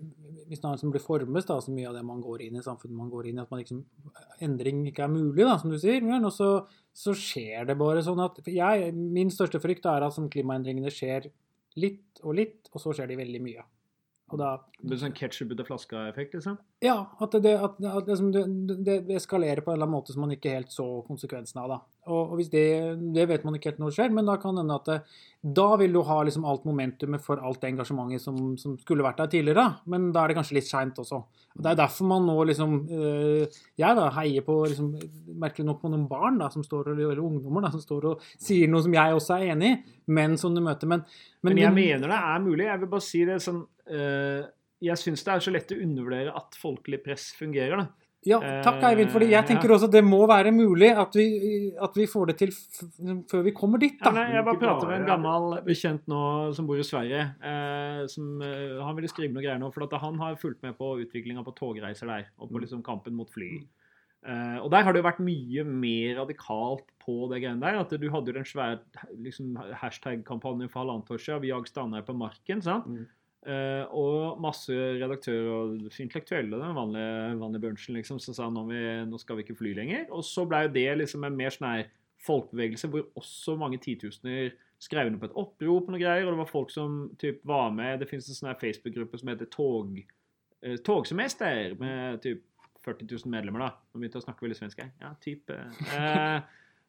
[0.49, 2.99] hvis man som blir formes, da, så mye av det man går inn i, samfunnet
[2.99, 3.85] man går inn i, at liksom,
[4.43, 6.51] endring ikke er mulig, da, som du sier, og så,
[6.97, 11.31] så skjer det bare sånn at jeg, Min største frykt er at sånn klimaendringene skjer
[11.79, 13.67] litt og litt, og så skjer de veldig mye.
[14.27, 14.49] Og da
[14.81, 16.57] Det er sånn ketsjup ut av flaska-effekt, liksom.
[16.83, 18.43] Ja, at, det, at, at liksom det,
[18.85, 21.71] det, det eskalerer på en eller annen måte som man ikke helt så konsekvensen av.
[21.71, 21.79] da.
[22.11, 22.67] Og, og hvis det,
[23.15, 24.99] det vet man ikke helt når det skjer, men da kan hende at det,
[25.57, 29.23] da vil du ha liksom alt momentumet for alt det engasjementet som, som skulle vært
[29.23, 29.67] der tidligere.
[29.91, 31.23] Men da er det kanskje litt seint også.
[31.57, 34.91] Og Det er derfor man nå liksom øh, Jeg da heier på liksom,
[35.41, 38.69] merkelig nok på noen barn da, som står, eller ungdommer da, som står og sier
[38.71, 39.79] noe som jeg også er enig i,
[40.19, 40.91] men som du møter.
[40.91, 41.07] Men,
[41.47, 42.69] Men jeg mener det er mulig.
[42.69, 46.35] Jeg vil bare si det sånn eh, Jeg syns det er så lett å undervurdere
[46.37, 47.85] at folkelig press fungerer.
[47.85, 48.07] da.
[48.27, 51.27] Ja, takk Eivind, fordi jeg tenker også at det må være mulig at vi,
[51.83, 52.81] at vi får det til f
[53.31, 54.01] før vi kommer dit.
[54.03, 56.23] Ja, nei, jeg bare prater med en gammel bekjent nå
[56.57, 57.23] som bor i Sverige.
[57.39, 60.75] Eh, som, eh, han ville skrive noe greier nå, for at han har fulgt med
[60.79, 62.31] på utviklinga på togreiser der.
[62.41, 63.53] Og på liksom kampen mot fly.
[64.27, 67.79] Eh, og der har det jo vært mye mer radikalt på det greiene der.
[67.79, 68.81] At du hadde jo den svære
[69.23, 71.45] liksom, hashtag-kampanjen for halvannet år siden.
[71.47, 72.63] Vi jag Steinar på marken.
[72.63, 72.91] sant?
[72.91, 73.07] Mm.
[73.47, 78.81] Eh, og masse redaktører og intellektuelle, den vanlige, vanlige bunchen, liksom, som sa nå, vi,
[79.07, 80.09] nå skal vi ikke fly lenger.
[80.11, 81.87] Og så ble jo det liksom en mer sånn
[82.27, 86.41] folkebevegelse hvor også mange titusener skrev under på et opprop og noe greier, og det
[86.43, 88.01] var folk som typ var med.
[88.03, 89.95] Det finnes en sånn Facebook-gruppe som heter Tog,
[90.67, 92.43] uh, Togsemester, med typ
[92.87, 93.71] 40 000 medlemmer, da.
[93.93, 94.93] Nå begynte jeg å snakke veldig svensk her.
[95.03, 95.63] Ja, type.
[95.97, 96.39] Eh,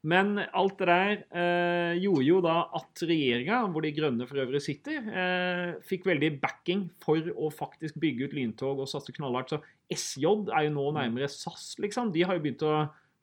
[0.08, 4.62] men alt det der eh, gjorde jo da at regjeringa, hvor De grønne for øvrig
[4.64, 9.52] sitter, eh, fikk veldig backing for å faktisk bygge ut lyntog og satse knallhardt.
[9.52, 9.60] Så
[9.92, 12.14] SJ er jo nå nærmere SAS, liksom.
[12.16, 12.78] De har jo begynt å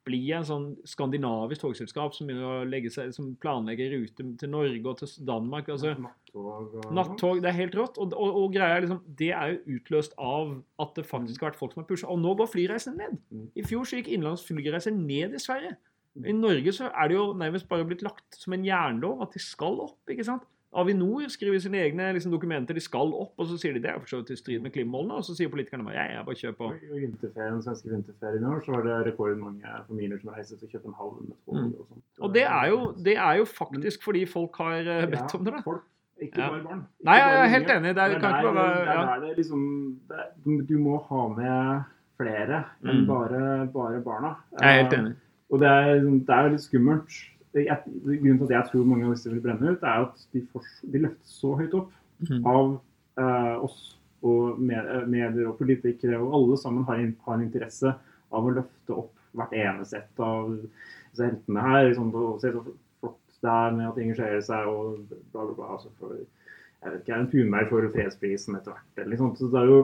[0.05, 2.29] bli en sånn skandinavisk togselskap som,
[2.93, 5.71] seg, som planlegger rute til Norge og til Danmark.
[5.73, 7.97] altså Nattog og Nattog, det er helt rått.
[7.97, 10.53] Og, og, og greia liksom, Det er jo utløst av
[10.85, 12.11] at det faktisk har vært folk som har pusha.
[12.13, 13.17] Og nå går flyreisene ned.
[13.33, 13.49] Mm.
[13.57, 15.73] I fjor så gikk innenlands flyreiser ned i Sverige.
[16.23, 19.39] I Norge så er det jo nærmest bare blitt lagt som en jernlov at de
[19.39, 19.97] skal opp.
[20.09, 20.43] ikke sant?
[20.75, 23.99] Avinor skriver sine egne liksom, dokumenter, de skal opp, og så sier de det er
[23.99, 25.13] for så vidt i strid med klimamålene.
[25.15, 26.67] Og så sier politikerne bare ja, ja, bare kjør på.
[26.75, 31.29] I vinterferien, svenske vinterferien i år så var det rekordmange familier som reiste til København
[31.29, 31.55] med tog.
[31.55, 31.71] Mm.
[31.79, 32.03] Og, sånt.
[32.27, 35.53] Og det er jo, det er jo faktisk fordi folk har eh, bedt om det.
[35.53, 35.61] da.
[35.63, 35.83] Folk,
[36.21, 36.83] ikke bare barn.
[36.99, 37.95] Ikke Nei, jeg er helt enig.
[37.95, 39.05] Det er- er kan ikke der- bare er ja.
[39.15, 39.61] der det liksom
[40.67, 41.83] du må ha med
[42.19, 43.07] flere enn Mm.
[43.07, 44.35] bare, bare barna.
[44.59, 45.15] Jeg er helt Eh, enig.
[45.53, 47.17] Og det er, det er litt skummelt.
[47.55, 50.41] Jeg, grunnen til at jeg tror mange av disse vil brenne ut, er at de,
[50.51, 51.91] for, de løftes så høyt opp
[52.25, 52.41] mm.
[52.51, 52.73] av
[53.21, 53.77] eh, oss
[54.25, 57.93] og med, eh, medier og politikere, og alle sammen har, har en interesse
[58.35, 61.89] av å løfte opp hvert eneste ett av disse heltene her.
[61.89, 65.53] Liksom, og se så flott det er med at de engasjerer seg og bla, bla,
[65.53, 65.69] bla.
[65.77, 68.91] Altså for, jeg vet ikke, en Thunberg får fredsprisen etter hvert.
[68.97, 69.35] Eller liksom.
[69.39, 69.79] Så det er jo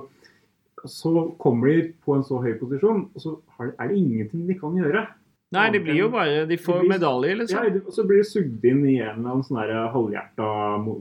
[0.90, 4.74] så kommer de på en så høy posisjon, og så er det ingenting de kan
[4.74, 5.04] gjøre.
[5.52, 7.64] Nei, de blir jo bare De får de blir- medalje, liksom.
[7.66, 10.48] Ja, og så blir de sugd inn i en eller annen sånn der halvhjerta,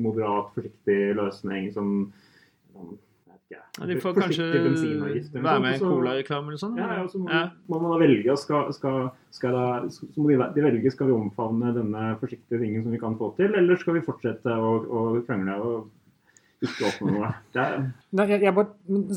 [0.00, 1.92] moderat, forsiktig løsning som
[3.50, 6.76] Ja, de får kanskje være med i en colareklame eller sånn.
[6.78, 7.50] Ja, ja, så må, Ja.
[7.68, 11.12] må man da velge, skal, skal, skal da, så må de, de velge skal vi
[11.16, 15.26] omfavne denne forsiktige tingen som vi kan få til, eller skal vi fortsette å, å
[15.26, 15.56] krangle?
[15.58, 15.90] Og
[16.60, 17.28] ikke oppnå noe.
[17.56, 17.76] Er,
[18.10, 18.72] Nei, jeg, jeg bare,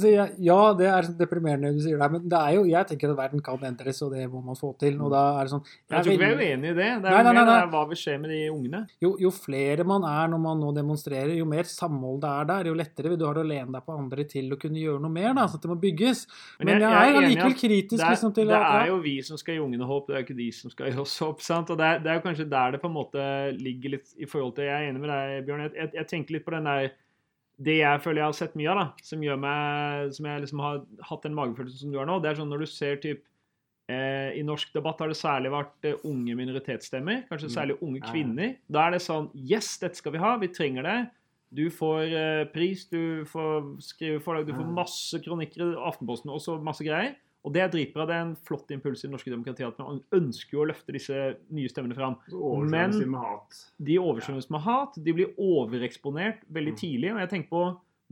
[0.06, 3.12] jeg, ja, det er sånn deprimerende du sier det, men det er jo, jeg tenker
[3.12, 4.96] at verden kan endres, og det må man få til.
[5.02, 6.90] Og da er det sånn Jeg tror ikke vi er uenige i det.
[7.04, 7.58] Det er nei, jo nei, mer nei.
[7.58, 8.82] der hva vil skje med de ungene.
[9.04, 12.72] jo, jo flere man er når man nå demonstrerer, jo mer samhold det er der,
[12.72, 15.04] jo lettere vil du ha det å lene deg på andre til å kunne gjøre
[15.04, 16.26] noe mer, da, sånn at det må bygges.
[16.62, 19.00] Men, jeg, er enig i allikevel kritisk det er, liksom, til det er ja, jo
[19.04, 21.20] vi som skal gi ungene håp, det er jo ikke de som skal gi oss
[21.26, 21.44] håp.
[21.44, 21.74] sant?
[21.74, 23.26] Og det er, det er jo kanskje der det på en måte
[23.58, 25.66] ligger litt i forhold til Jeg er enig med deg, Bjørn.
[25.68, 26.94] Jeg, jeg, jeg tenker litt på den der
[27.62, 30.60] Det jeg føler jeg har sett mye av, da, som gjør meg Som jeg liksom
[30.64, 33.22] har hatt den magefølelsen som du har nå, det er sånn når du ser typ
[33.90, 37.56] eh, I norsk debatt har det særlig vært eh, unge minoritetsstemmer, kanskje Mm.
[37.58, 38.56] særlig unge kvinner.
[38.72, 40.98] Da er det sånn Yes, dette skal vi ha, vi trenger det.
[41.54, 46.42] Du får eh, pris, du får skrive forlag, du får masse kronikker i Aftenposten og
[46.42, 47.14] så masse greier.
[47.44, 48.06] Og det er dritbra.
[48.08, 50.94] Det er en flott impuls i det norske demokratiet at man ønsker jo å løfte
[50.96, 51.18] disse
[51.52, 52.16] nye stemmene fram.
[52.72, 52.94] Men-.
[53.84, 54.96] De oversvømmes med hat.
[55.04, 56.80] De blir overeksponert veldig Mm.
[56.80, 57.12] tidlig.
[57.14, 57.64] Og jeg tenker på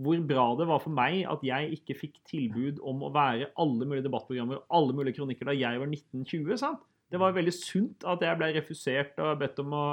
[0.02, 3.86] hvor bra det var for meg at jeg ikke fikk tilbud om å være alle
[3.86, 6.58] mulige debattprogrammer og alle mulige kronikker da jeg var 1920.
[6.58, 6.80] sant?
[7.12, 9.86] Det var veldig sunt at jeg ble refusert og bedt om å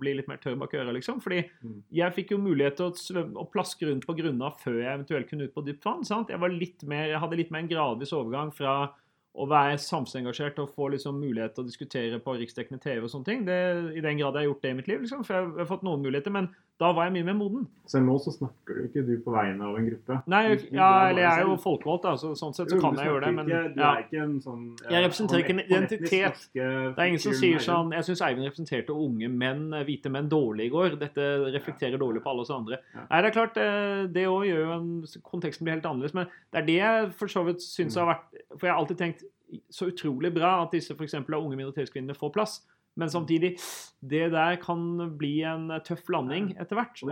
[0.00, 1.20] bli litt mer tørr bak øret, liksom.
[1.22, 1.82] Fordi Mm.
[1.92, 5.28] jeg fikk jo mulighet til å, svømme, å plaske rundt på grunna før jeg eventuelt
[5.28, 6.04] kunne ut på dypt vann.
[6.04, 6.28] sant?
[6.32, 8.90] Jeg, var litt mer, jeg hadde litt mer en gradvis overgang fra
[9.36, 13.24] å være samfunnsengasjert og få liksom mulighet til å diskutere på riksdekkende TV og sånne
[13.28, 13.44] ting.
[13.44, 13.58] Det,
[13.98, 15.00] I den grad jeg har gjort det i mitt liv.
[15.02, 17.62] liksom, For jeg har fått noen muligheter, men da var jeg mye mer moden.
[17.88, 20.16] Selv nå så snakker du ikke du på vegne av en gruppe.
[20.28, 22.98] Nei, du ja, eller jeg er jo folkevalgt, da, så sånn sett Jo, så kan
[22.98, 23.30] du jeg gjøre det.
[23.38, 23.92] Men ikke, du ja.
[23.92, 26.42] er ikke en sånn eh, Jeg representerer ikke en etnisk identitet.
[26.52, 30.28] Det er ingen som sier sånn Jeg syns Eivind representerte unge menn, eh, hvite menn,
[30.32, 30.98] dårlig i går.
[31.00, 32.80] Dette reflekterer dårlig på alle oss andre.
[32.92, 33.06] Ja.
[33.08, 34.92] Nei, det er klart, eh, det òg gjør jo en
[35.30, 36.16] Konteksten blir helt annerledes.
[36.18, 38.04] Men det er det jeg for så vidt syns Mm.
[38.04, 39.24] har vært For jeg har alltid tenkt
[39.70, 42.60] så utrolig bra at disse for eksempel, unge minoritetskvinnene får plass.
[42.96, 43.56] Men samtidig,
[44.00, 44.82] det der kan
[45.20, 47.02] bli en eh, tøff landing etter hvert.
[47.04, 47.10] Og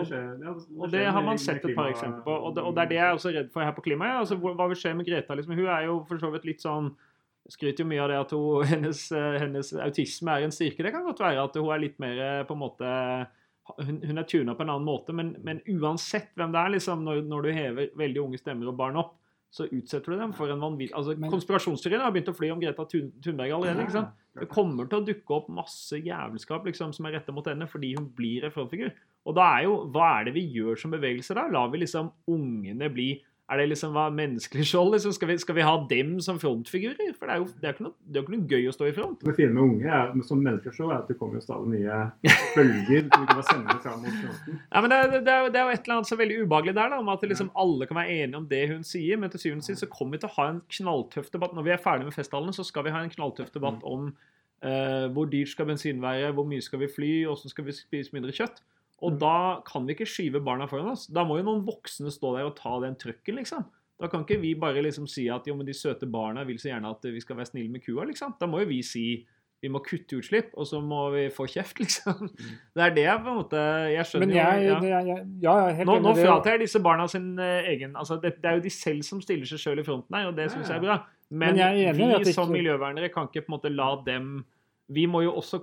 [0.81, 2.37] Og det har man sett et par eksempler på.
[2.49, 4.23] Og det, og det er det jeg er også redd for her på klimaet.
[4.23, 5.37] Altså, hva vil skje med Greta?
[5.37, 5.57] Liksom?
[5.59, 6.94] Hun er jo for så vidt litt sånn
[7.44, 10.81] Skryter jo mye av det at hun, hennes, eh, hennes autisme er en styrke.
[10.81, 12.92] Det kan godt være at hun er litt mer eh, på en måte
[13.81, 17.05] Hun, hun er tuna på en annen måte, men, men uansett hvem det er, liksom,
[17.05, 19.14] når, når du hever veldig unge stemmer og barn opp,
[19.55, 22.87] så utsetter du dem for en vanvittig altså, Konspirasjonsteoriene har begynt å fly om Greta
[22.90, 23.85] Thunberg allerede.
[23.85, 24.17] ikke sant?
[24.35, 27.93] Det kommer til å dukke opp masse jævelskap liksom, som er retta mot henne fordi
[27.95, 28.90] hun blir en frontfigur.
[29.31, 31.47] Og da er jo, hva er det vi gjør som bevegelse da?
[31.55, 33.09] Lar vi liksom ungene bli
[33.44, 34.94] Er det liksom hva menneskelig skjold?
[34.94, 35.12] Liksom?
[35.12, 37.11] Skal, vi, skal vi ha dem som frontfigurer?
[37.18, 38.87] For det er jo det er ikke, noe, det er ikke noe gøy å stå
[38.88, 39.20] i front.
[39.20, 41.98] Det fine med unge er, som menneskeskjold så, er at det kommer jo stadig nye
[42.57, 43.04] bølger.
[43.11, 44.62] du kan sende fram mot fronten.
[44.64, 47.02] Ja, men det, det, det er jo et eller annet så veldig ubehagelig der, da,
[47.04, 49.20] om at liksom alle kan være enige om det hun sier.
[49.20, 51.57] Men til syvende og sist så kommer vi til å ha en knalltøff debatt.
[51.59, 54.09] Når vi er ferdig med festtallene, så skal vi ha en knalltøff debatt om
[54.64, 58.16] uh, hvor dyrt skal bensin være, hvor mye skal vi fly, åssen skal vi spise
[58.16, 58.64] mindre kjøtt.
[59.05, 61.07] Og da kan vi ikke skyve barna foran oss.
[61.12, 63.67] Da må jo noen voksne stå der og ta den trøkken, liksom.
[64.01, 66.73] Da kan ikke vi bare liksom si at jo, men de søte barna vil så
[66.73, 68.35] gjerne at vi skal være snille med kua, liksom.
[68.40, 69.07] Da må jo vi si
[69.64, 72.27] vi må kutte utslipp, og så må vi få kjeft, liksom.
[72.77, 73.61] Det er det jeg på en måte
[73.95, 74.99] Jeg skjønner Men jeg, jo ja.
[75.09, 78.51] jeg, ja, jeg Nå, nå fratar jeg disse barna sin eh, egen altså det, det
[78.51, 80.83] er jo de selv som stiller seg selv i fronten her, og det syns jeg
[80.83, 80.99] er bra.
[81.31, 84.35] Men, Men er vi som ikke- miljøvernere kan ikke på en måte la dem
[84.93, 85.62] Vi må jo også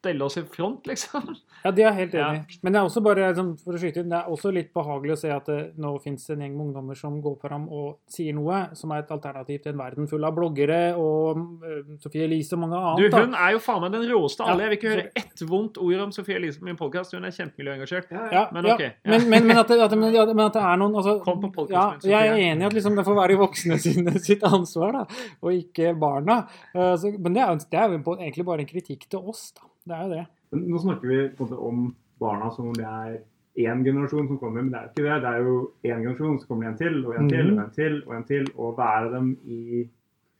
[0.00, 1.34] stelle oss i front, liksom.
[1.60, 2.58] Ja, det er helt enig Ja.
[2.64, 5.12] Men det er også bare, sånn, for å skyte inn, det er også litt behagelig
[5.12, 8.32] å se at det nå fins en gjeng med ungdommer som går fram og sier
[8.32, 12.56] noe som er et alternativ til en verden full av bloggere og uh, Sofie Elise
[12.56, 13.12] og mange Du, annet.
[13.12, 13.20] da.
[13.26, 14.64] hun er jo faen meg den råeste av alle.
[14.64, 17.12] Jeg vil ikke høre ett vondt ord om Sofie Elise på min podkast.
[17.18, 18.10] Hun er kjempemiljøengasjert.
[18.32, 18.90] Ja, Men ja, ok, ja.
[19.12, 21.52] Men, men, men, at det, at, det- men, at det er noen altså, Kom på
[21.60, 22.32] podkasten ja, min.
[22.32, 25.04] Jeg er enig i at liksom, det får være de voksne sine, sitt ansvar, da,
[25.44, 26.46] og ikke barna.
[26.72, 29.66] Uh, så, men det er, det er jo egentlig bare en kritikk til oss, da.
[29.90, 30.24] Det er jo det.
[30.54, 31.84] Men nå snakker vi på en måte om
[32.22, 33.20] barna som om det er
[33.60, 35.22] én generasjon som kommer, men det er jo ikke det.
[35.24, 35.54] Det er jo
[35.90, 37.56] én generasjon, så kommer det en til, og en til, Mhm.
[37.58, 38.44] og en til, og en til.
[38.56, 39.88] Og hver av dem i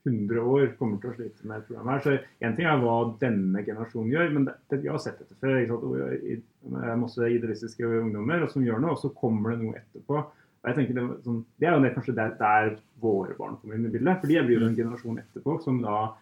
[0.05, 1.99] 100 år kommer til å slite med et problem her.
[2.01, 5.35] Så én ting er hva denne generasjonen gjør, men det, det, vi har sett dette
[5.37, 5.59] før.
[5.61, 6.99] ikke sant?
[7.01, 10.23] Masse idealistiske ungdommer og som gjør noe, og så kommer det noe etterpå.
[10.61, 13.75] Og jeg tenker Det, sånn, det er jo det, kanskje der, der våre barn kommer
[13.75, 14.19] inn i bildet.
[14.21, 16.13] For de blir jo en generasjon etterpå som da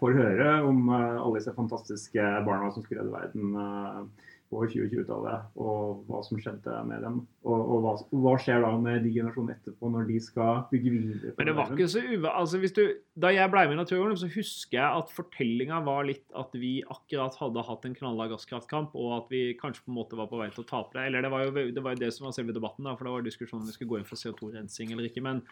[0.00, 4.00] får høre om eh, alle disse fantastiske barna som skulle redde verden eh,
[4.48, 7.18] på 2020-tallet, og hva som skjedde med dem.
[7.44, 7.92] Og, og hva,
[8.24, 11.72] hva skjer da med de generasjonene etterpå, når de skal bygge videre Men det var
[11.74, 12.32] ikke så uva...
[12.40, 12.82] Altså, hvis du,
[13.20, 16.78] da jeg ble med i Naturvern, så husker jeg at fortellinga var litt at vi
[16.88, 20.40] akkurat hadde hatt en knalla gasskraftkamp, og at vi kanskje på en måte var på
[20.40, 21.10] vei til å tape det.
[21.10, 23.16] Eller det var jo det, var jo det som var selve debatten, da, for det
[23.18, 25.24] var diskusjonen om vi skulle gå inn for CO2-rensing eller ikke.
[25.28, 25.44] Men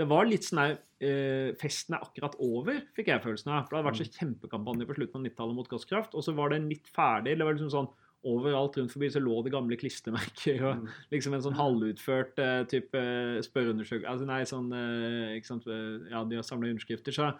[0.00, 3.66] det var litt sånn her eh, Festen er akkurat over, fikk jeg følelsen av.
[3.66, 6.54] For det hadde vært så kjempekampanje på slutten av 90-tallet mot gasskraft, og så var
[6.54, 7.36] den litt ferdig.
[7.36, 7.90] Det var liksom sånn
[8.24, 10.88] overalt rundt forbi så lå det gamle klistremerker og Mm.
[11.12, 13.00] liksom en sånn halvutført uh, type
[13.46, 17.12] spørreundersøkelse altså, Nei, sånn uh, ikke sant, eh, Ja, de har samla underskrifter.
[17.16, 17.30] Så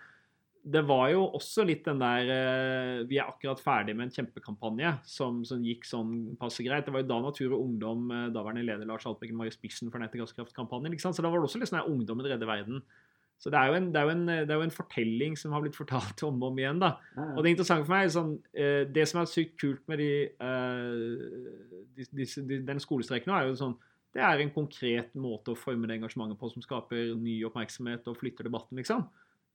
[0.60, 4.90] det var jo også litt den der uh, Vi er akkurat ferdig med en kjempekampanje
[5.08, 6.84] som, som gikk sånn passe greit.
[6.84, 9.92] Det var jo da Natur og Ungdom, eh, daværende leder Lars Haltbrekken, var i spissen
[9.92, 10.92] for gasskraftkampanjen.
[10.92, 11.12] ikke?
[11.12, 12.82] Så da var det også litt sånn her Ungdommen redder verden.
[13.40, 15.78] Så det er, en, det, er en, det er jo en fortelling som har blitt
[15.78, 16.82] fortalt om og om igjen.
[16.82, 16.90] da.
[17.16, 20.10] Og det interessante for meg er sånn, eh, det som er sykt kult med de,
[21.96, 23.78] de, de, de, den skolestreiken nå, er jo sånn
[24.10, 28.18] det er en konkret måte å forme det engasjementet på som skaper ny oppmerksomhet og
[28.18, 29.04] flytter debatten, liksom.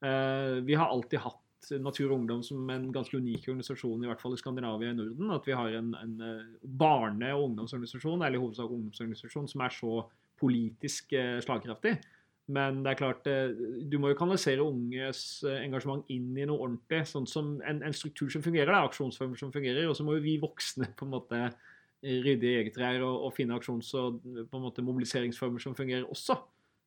[0.05, 1.41] Eh, vi har alltid hatt
[1.81, 4.99] Natur og Ungdom som en ganske unik organisasjon, i hvert fall i Skandinavia og i
[4.99, 5.33] Norden.
[5.35, 9.75] At vi har en, en eh, barne- og ungdomsorganisasjon, eller i hovedsak ungdomsorganisasjon, som er
[9.75, 9.95] så
[10.39, 11.97] politisk eh, slagkraftig.
[12.47, 13.49] Men det er klart, eh,
[13.89, 17.01] du må jo kanalisere unges eh, engasjement inn i noe ordentlig.
[17.09, 19.87] sånn som En, en struktur som fungerer, det er aksjonsformer som fungerer.
[19.89, 23.23] Og så må jo vi voksne på en måte eh, rydde i eget reir og,
[23.25, 26.37] og finne aksjons- og på en måte mobiliseringsformer som fungerer også.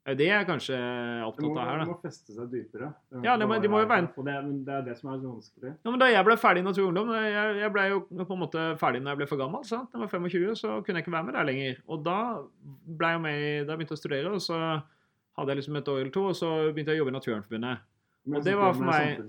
[0.08, 1.80] Det er det jeg kanskje er opptatt av her.
[1.80, 1.86] det da.
[1.90, 2.86] må feste seg dypere.
[3.26, 5.32] Ja, det må- de må jo være- det, men det er det som er så
[5.34, 5.72] vanskelig.
[5.84, 8.32] Ja, men Da jeg ble ferdig i Natur og Ungdom, jeg, jeg ble jo på
[8.32, 9.64] en måte ferdig når jeg ble for gammel.
[9.68, 9.90] sant?
[9.92, 11.82] Da jeg var 25, så kunne jeg ikke være med der lenger.
[11.88, 12.16] Og da
[12.86, 14.82] ble jeg med, da da jeg begynte å studere, og så
[15.38, 17.86] hadde jeg liksom et år eller to, og så begynte jeg å jobbe i Naturvernforbundet.
[18.28, 19.20] Men Og det var for meg-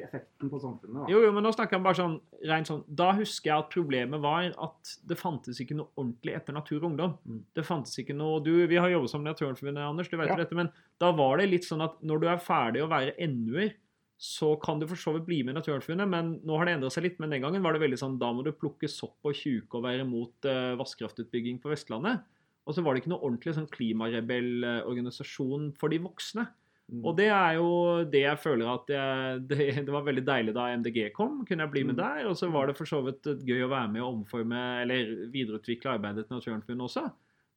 [0.00, 1.02] Effekten på samfunnet.
[1.02, 1.06] Da.
[1.12, 2.14] Jo, jo, men nå snakker jeg bare sånn,
[2.48, 6.56] rent sånn Da husker jeg at problemet var at det fantes ikke noe ordentlig etter
[6.56, 7.18] Natur og Ungdom.
[7.28, 7.42] Mm.
[7.58, 10.36] Det fantes ikke noe du, Vi har jobbet sammen i Naturvernforbundet, Anders, du vet Ja.
[10.36, 13.12] jo dette, men da var det litt sånn at når du er ferdig å være
[13.28, 13.74] NU-er,
[14.16, 16.92] så kan du for så vidt bli med i Naturvernforbundet, men nå har det endret
[16.92, 17.20] seg litt.
[17.20, 19.84] Men den gangen var det veldig sånn da må du plukke sopp og tjuke og
[19.84, 22.22] være mot uh, vannkraftutbygging på Vestlandet.
[22.68, 26.44] Og så var det ikke noe ordentlig sånn klimarebellorganisasjon for de voksne.
[26.90, 27.04] Mm.
[27.06, 27.68] Og det er jo
[28.10, 31.40] det jeg føler at jeg, det, det var veldig deilig da MDG kom.
[31.46, 32.02] Kunne jeg bli med Mm.
[32.02, 32.28] der.
[32.30, 35.96] Og så var det for så vidt gøy å være med og omforme eller videreutvikle
[35.96, 37.10] arbeidet til Naturvernforbundet også.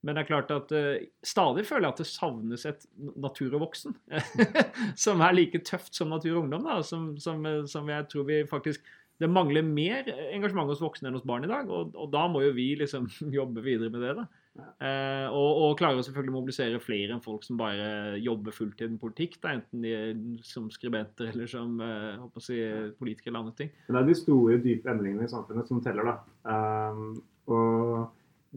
[0.03, 2.81] Men det er klart at uh, stadig føler jeg at det savnes et
[3.23, 3.93] natur og voksen.
[5.05, 6.65] som er like tøft som natur og ungdom.
[6.67, 8.83] da, Som, som, eh, som jeg tror vi faktisk
[9.21, 11.69] Det mangler mer engasjement hos voksne enn hos barn i dag.
[11.71, 13.07] Og, og da må jo vi liksom
[13.39, 14.15] jobbe videre med det.
[14.19, 14.27] da.
[14.53, 19.39] Eh, og, og klare å mobilisere flere enn folk som bare jobber fulltid med politikk.
[19.41, 22.59] Da, enten de er som skribenter eller som eh, å si,
[22.99, 23.71] politikere eller andre ting.
[23.87, 26.17] Det er de store, dype endringene i samfunnet som teller, da.
[26.45, 27.15] Um,
[27.49, 28.11] og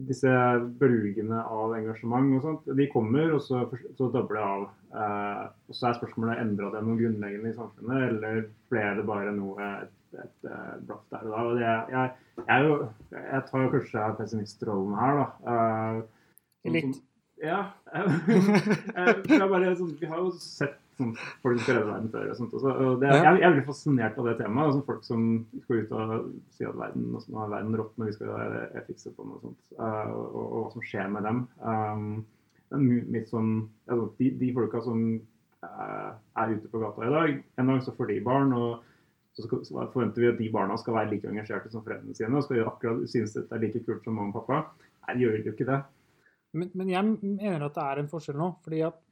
[0.07, 0.29] disse
[0.77, 3.63] bølgene av engasjement og sånt, de kommer, og så,
[3.97, 4.67] så dobler det av.
[4.93, 9.33] Uh, og så er spørsmålet endra det noe grunnleggende i samfunnet, eller ble det bare
[9.33, 11.43] noe et, et, eh, blaff der og da.
[11.43, 12.11] Og det, jeg,
[12.47, 12.77] jeg, jo,
[13.11, 15.27] jeg tar jo kanskje pessimistrollen her, da.
[15.43, 16.01] Uh,
[16.65, 16.95] sånn Litt.
[16.95, 17.03] som-
[17.43, 17.59] Ja.
[18.97, 21.11] Eh, bare, sånn, vi har jo sett sånn,
[21.43, 22.29] folk som skal redde verden før.
[22.31, 22.71] og sånt også.
[22.87, 24.71] Og det, jeg, jeg veldig fascinert av det temaet.
[24.71, 25.27] Altså, folk som
[25.67, 28.33] går ut og sier at verden, og sånn, verden rått når vi skal
[28.73, 29.59] eh, fikse på noe sånt.
[29.77, 31.43] eh, og, og, og hva som skjer med dem.
[31.61, 32.25] Um,
[33.13, 33.51] mitt sånn,
[33.87, 35.03] altså, de, de folka som
[35.63, 36.09] eh,
[36.41, 38.51] er ute på gata i dag, en dag så får de barn.
[38.57, 38.81] og
[39.37, 42.59] så forventer vi at de barna skal være like engasjerte som foreldrene sine og skal
[42.59, 44.87] gjøre akkurat synes dette er like kult som mamma og pappa.
[45.05, 45.81] Nei, de gjør jo ikke det.
[46.57, 48.49] Men, men jeg mener at det er en forskjell nå.
[48.63, 49.03] fordi at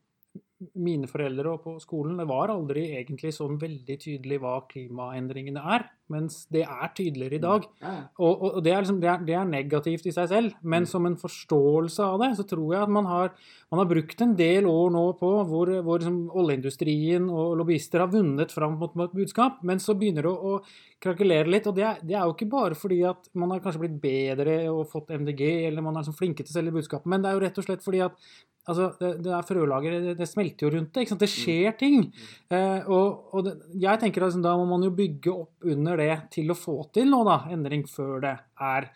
[0.79, 5.88] mine foreldre og på skolen, det var aldri egentlig sånn veldig tydelig hva klimaendringene er.
[6.13, 7.63] Mens det er tydeligere i dag.
[7.82, 8.02] Ja, ja.
[8.22, 10.89] Og, og, det, er liksom, det, er, det er negativt i seg selv, men Mm.
[10.91, 13.32] som en forståelse av det, så tror jeg at man har,
[13.72, 18.12] man har brukt en del år nå på hvor, hvor liksom oljeindustrien og lobbyister har
[18.13, 21.68] vunnet fram mot et budskap, men så begynner det å, å krakelere litt.
[21.68, 24.60] Og det er, det er jo ikke bare fordi at man har kanskje blitt bedre
[24.70, 27.39] og fått MDG, eller man er liksom flinke til å selge budskap, men det er
[27.39, 28.20] jo rett og slett fordi at
[28.65, 31.04] Altså, det, det er frølager, det, det smelter jo rundt det.
[31.22, 32.08] Det skjer ting.
[32.50, 35.94] Eh, og og det, jeg tenker at altså, da må man jo bygge opp under
[36.01, 38.89] det til å få til nå, da, endring før det er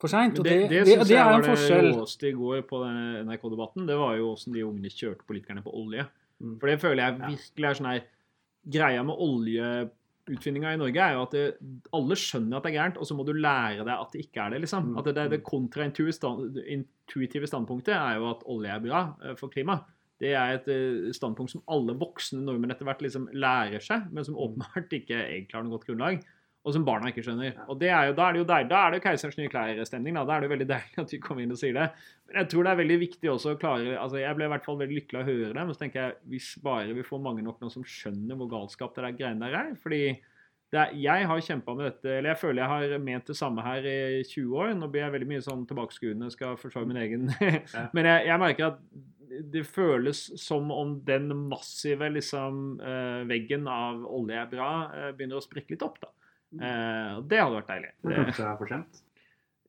[0.00, 0.38] for seint.
[0.38, 1.90] Og det, det, det, synes jeg er en forskjell.
[1.90, 5.74] Det råeste i går på NRK-debatten, det var jo åssen de ungene kjørte politikerne på
[5.80, 6.06] olje.
[6.42, 6.56] Mm.
[6.60, 8.02] For det føler jeg virkelig er sånn her
[8.74, 11.42] Greia med oljeutvinninga i Norge er jo at det,
[11.92, 14.46] alle skjønner at det er gærent, og så må du lære deg at det ikke
[14.46, 14.62] er det.
[14.64, 14.86] liksom.
[14.88, 14.94] Mm.
[15.00, 19.90] At det, det, det kontraintuitive standpunktet er jo at olje er bra eh, for klimaet.
[20.22, 24.26] Det er et eh, standpunkt som alle voksne nordmenn etter hvert liksom lærer seg, men
[24.26, 26.24] som åpenbart ikke egentlig har noe godt grunnlag.
[26.64, 27.58] Og som barna ikke skjønner.
[27.68, 29.52] Og det er jo, Da er det jo deilig, da er det jo keiserens nye
[29.52, 30.16] klær-stemning.
[30.16, 30.22] Da.
[30.24, 31.88] da er det jo veldig deilig at vi kommer inn og sier det.
[32.28, 34.68] Men jeg tror det er veldig viktig også å klare altså Jeg ble i hvert
[34.68, 35.64] fall veldig lykkelig av å høre det.
[35.64, 38.96] Men så tenker jeg hvis bare vi får mange nok nå som skjønner hvor galskap
[38.96, 40.06] det der greiene der er fordi
[40.74, 43.62] det er, jeg har kjempa med dette, eller jeg føler jeg har ment det samme
[43.62, 44.72] her i 20 år.
[44.74, 47.28] Nå blir jeg veldig mye sånn tilbakeskuende, skal forsvare min egen
[47.94, 48.80] Men jeg, jeg merker at
[49.54, 55.38] det føles som om den massive liksom, eh, veggen av olje er bra, eh, begynner
[55.38, 56.00] å sprekke litt opp.
[56.02, 56.10] da.
[56.60, 57.90] Eh, og det hadde vært deilig.
[58.02, 59.00] Det Det, kanskje er for sent.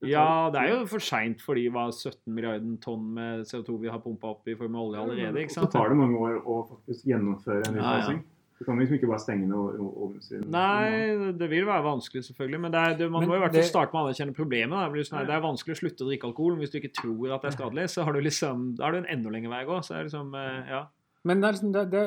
[0.06, 3.90] Ja, det er jo for seint fordi hva var 17 milliarder tonn med CO2 vi
[3.90, 5.42] har pumpa opp i form av olje allerede.
[5.46, 5.72] ikke sant?
[5.72, 8.00] så tar det mange år å faktisk gjennomføre en Ja, ja.
[8.00, 8.24] utfasing.
[8.56, 10.46] Du kan liksom ikke bare stenge ned ovnsynet.
[10.48, 12.60] Nei, det vil være vanskelig, selvfølgelig.
[12.64, 14.72] Men det er, det, man Men må i hvert fall starte med å anerkjenne problemet.
[14.78, 14.86] Da.
[14.94, 16.94] Det, er, sånn, det er vanskelig å slutte å drikke alkohol men hvis du ikke
[17.02, 17.90] tror at det er skadelig.
[17.92, 19.82] Så har du liksom, da har du en enda lengre vei å gå.
[19.84, 20.80] Så er det liksom, eh, ja.
[21.26, 22.02] Men det er liksom, det, det,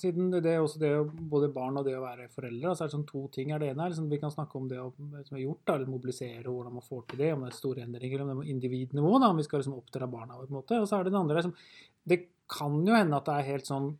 [0.00, 0.90] siden det er også det
[1.30, 3.52] både barn og det å være foreldre, så er det sånn to ting.
[3.54, 4.80] er Det ene er liksom, Vi kan snakke om det
[5.28, 7.84] som er gjort, da, eller mobilisere, hvordan man får til det, om det er store
[7.86, 10.80] endringer, om det er individnivå, da, om vi skal liksom oppdra barna på en måte.
[10.82, 11.54] Og så er det det andre liksom,
[12.04, 12.18] Det
[12.50, 13.92] kan jo hende at det er helt sånn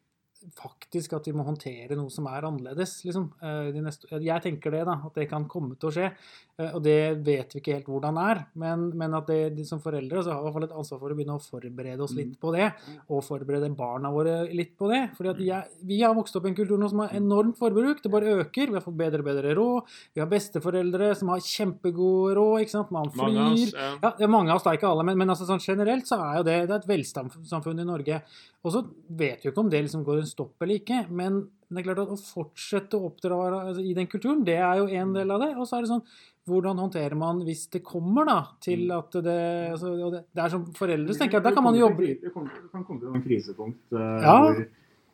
[0.53, 3.05] faktisk at vi må håndtere noe som er annerledes.
[3.07, 3.30] liksom.
[3.42, 6.11] Eh, neste, jeg tenker det, da, at det kan komme til å skje.
[6.59, 8.45] Eh, Og det vet vi ikke helt hvordan er.
[8.55, 11.01] Men, men at det, de som foreldre så har vi i hvert fall et ansvar
[11.01, 12.68] for å begynne å forberede oss litt på det.
[13.09, 15.03] Og forberede barna våre litt på det.
[15.16, 18.03] fordi jeg, Vi har vokst opp i en kultur nå som har enormt forbruk.
[18.03, 18.68] Det bare øker.
[18.70, 19.90] Vi har fått bedre og bedre råd.
[20.14, 22.61] Vi har besteforeldre som har kjempegod råd.
[22.62, 22.90] ikke sant?
[22.95, 23.68] Man Mange av flyr.
[23.68, 24.12] oss, ja.
[24.20, 26.47] Ja, mange av oss, er ikke alle, men, men altså, sånn generelt så er jo
[26.47, 28.20] det, det er et velstandssamfunn i Norge.
[28.64, 31.45] Og så vet vi jo ikke om det liksom går en stopp eller ikke, men
[31.74, 34.87] det er klart at å fortsette å oppdra altså, i den kulturen, det er jo
[35.01, 35.51] en del av det.
[35.57, 36.05] Og så er det sånn,
[36.49, 39.41] hvordan håndterer man hvis det kommer da, til at det,
[39.72, 42.49] altså, det, er som foreldre, så tenker jeg at da kan man jobbe Det kan
[42.85, 44.37] komme til noen krisepunkt uh, Ja.
[44.45, 44.64] hvor,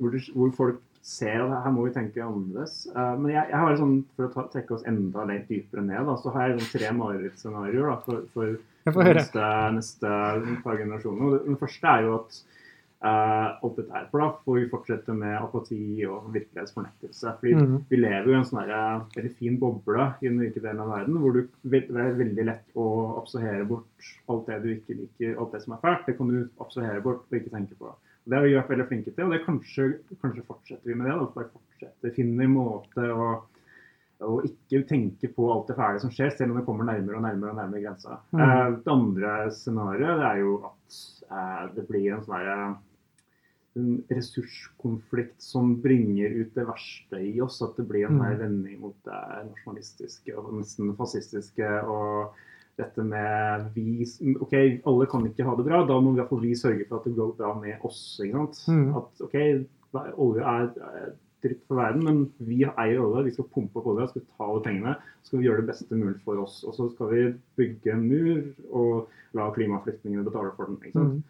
[0.01, 2.83] hvor, hvor folk ser at her må vi tenke annerledes.
[2.93, 6.03] Uh, men jeg, jeg har sånn, for å ta, trekke oss enda litt dypere ned,
[6.11, 9.47] da, så har jeg sånn tre marerittscenarioer for, for neste,
[9.79, 10.17] neste
[10.65, 11.41] par generasjoner.
[11.47, 12.43] Den første er jo at
[13.01, 17.33] alt dette er for da får vi fortsette med apati og virkelighetsfornektelse.
[17.41, 17.79] Fordi Mhm.
[17.89, 20.89] vi lever jo i en sånn her, veldig fin boble i den rike delen av
[20.93, 25.39] verden, hvor du, det er veldig lett å abstrahere bort alt det du ikke liker,
[25.41, 26.07] alt det som er fælt.
[26.07, 27.87] Det kan du abstrahere bort og ikke tenke på.
[27.87, 31.07] Og det har vi vært veldig flinke til, og det kanskje, kanskje fortsetter vi med
[31.07, 31.17] det.
[31.17, 31.25] Da.
[31.35, 33.43] Bare fortsette, finner måte å
[34.21, 37.23] og ikke tenke på alt det fæle som skjer, selv om det kommer nærmere og
[37.25, 38.19] nærmere og nærmere grensa.
[38.35, 38.41] Mm.
[38.41, 40.99] Eh, det andre scenarioet er jo at
[41.31, 42.77] eh, det blir en sånn
[43.81, 47.61] en ressurskonflikt som bringer ut det verste i oss.
[47.65, 48.39] At det blir en Mm.
[48.39, 49.21] vending mot det
[49.51, 51.69] nasjonalistiske og nesten fascistiske.
[51.89, 52.33] og
[52.79, 54.07] dette med vi,
[54.41, 54.55] ok,
[54.87, 57.05] Alle kan ikke ha det bra, da må i hvert fall vi sørge for at
[57.05, 58.21] det går bra med oss.
[58.23, 58.63] ikke sant?
[58.69, 58.97] Mm.
[58.97, 59.67] At ok,
[60.17, 61.13] olje er
[61.43, 63.25] dritt for verden, men vi eier olje.
[63.25, 64.97] Vi skal pumpe opp olje, skal ta alle pengene.
[65.23, 66.65] skal vi gjøre det beste mulig for oss.
[66.65, 70.77] Og så skal vi bygge en mur og la klimaflyktningene betale for den.
[70.77, 71.15] ikke sant?
[71.15, 71.23] Mm.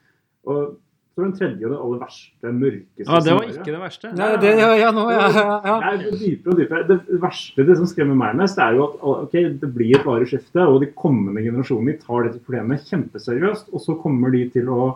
[0.47, 0.77] Og
[1.21, 3.59] så den tredje og det aller verste, mørkeste Ja, det var scenariet.
[3.61, 4.13] ikke det verste.
[4.17, 5.77] Nei, det, ja, ja, nå, ja, ja.
[6.01, 6.87] Det er dypere og dypere.
[6.89, 10.31] Det verste, det som skremmer meg mest, er jo at ok, det blir et varig
[10.33, 13.69] skifte, og de kommende generasjonene tar dette problemet kjempeseriøst.
[13.77, 14.91] Og så kommer de til å,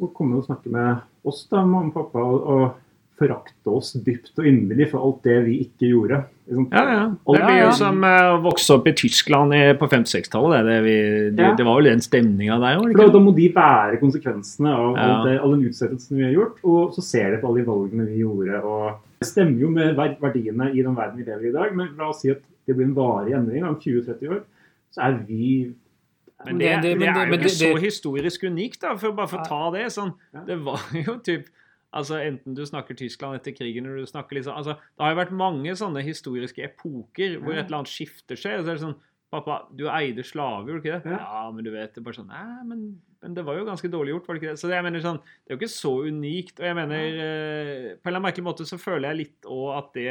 [0.00, 2.89] å komme og snakke med oss, da, mamma og pappa, og, og
[3.20, 6.22] forakte oss dypt og inderlig for alt det vi ikke gjorde.
[6.48, 7.02] Liksom, Ja, ja.
[7.28, 7.74] Det er Ja, jo ja.
[7.76, 10.64] som eh, å vokse opp i Tyskland i- på 50-60-tallet.
[10.66, 11.54] Det, det, det, Ja.
[11.54, 12.96] det var vel den stemninga der òg?
[12.96, 15.04] Da, da må de bære konsekvensene av Ja.
[15.04, 16.58] all, det, all den utsettelsen vi har gjort.
[16.64, 18.62] Og så ser de på alle de valgene vi gjorde.
[18.64, 21.76] og Det stemmer jo med verdiene i den verden vi lever i i dag.
[21.76, 24.42] Men la oss si at det blir en varig endring om 20-30 år.
[24.90, 25.74] Så er vi
[26.46, 29.12] Men det, Det- det- det, men er jo ikke det- så historisk unikt, da, for
[29.12, 29.86] bare for å ta det.
[29.92, 30.14] sånn,
[30.46, 31.44] Det var jo typ
[31.96, 35.20] altså Enten du snakker Tyskland etter krigen, eller du snakker liksom altså, Det har jo
[35.20, 38.60] vært mange sånne historiske epoker hvor et eller annet skifter seg.
[38.60, 38.98] og så er det sånn
[39.30, 41.14] Pappa, du eide slaver, gjorde du ikke det?
[41.14, 41.42] Ja.
[41.54, 42.80] Men du vet det bare sånn Nei, men,
[43.22, 44.58] men det var jo ganske dårlig gjort, var det ikke det?
[44.58, 46.56] Så det, jeg mener sånn, det er jo ikke så unikt.
[46.58, 49.68] Og jeg mener eh, På en eller annen merkelig måte så føler jeg litt òg
[49.76, 50.08] at det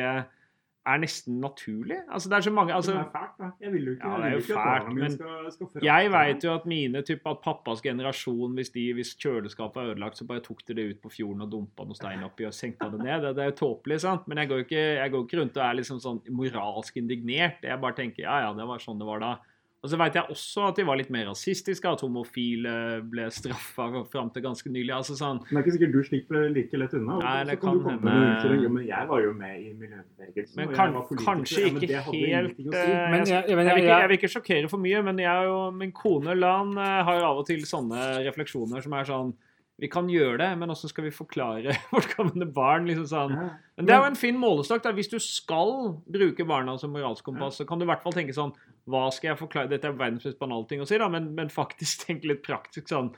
[0.89, 1.99] er nesten naturlig.
[2.09, 3.49] Altså, det er så mange altså, det er fælt, da.
[3.61, 6.47] Jeg vil jo ikke, Ja, det er jo fælt, men skal, skal jeg veit vet
[6.47, 10.43] jo at mine typ, at pappas generasjon, hvis, de, hvis kjøleskapet er ødelagt, så bare
[10.45, 13.25] tok de det ut på fjorden og dumpa noe stein oppi og senka det ned.
[13.25, 14.27] Det, det er jo tåpelig, sant?
[14.31, 17.63] Men jeg går ikke, jeg går ikke rundt og er liksom sånn moralsk indignert.
[17.65, 19.33] Jeg bare tenker ja, ja, det var sånn det var da.
[19.81, 22.71] Og så vet jeg også at de var litt mer rasistiske, at homofile
[23.07, 24.91] ble straffa fram til ganske nylig.
[24.91, 27.15] altså sånn, Men det er ikke sikkert du slipper like lett unna.
[27.23, 28.59] Nei, det kan kan hende.
[28.63, 30.55] Jo, men jeg var jo med i miljøbevegelsen.
[30.59, 32.75] Men og jeg kan, kanskje Ja, men ikke helt si.
[32.75, 35.01] eh, Men jeg, jeg- jeg, vil jeg- ikke, jeg- jeg vil ikke sjokkere for mye,
[35.03, 38.93] men jeg og min kone Lan eh, har jo av og til sånne refleksjoner som
[38.93, 39.33] er sånn
[39.79, 42.85] Vi kan gjøre det, men hvordan skal vi forklare vårt kommende barn?
[42.85, 43.31] liksom sånn.
[43.77, 44.83] Men det er jo en fin målestokk.
[44.93, 48.35] Hvis du skal bruke barna som moralsk kompass, så kan du i hvert fall tenke
[48.35, 48.51] sånn
[48.89, 49.69] Hva skal jeg forklare?
[49.69, 52.89] Dette er verdens mest banale ting å si, da, men, men faktisk tenke litt praktisk
[52.89, 53.11] sånn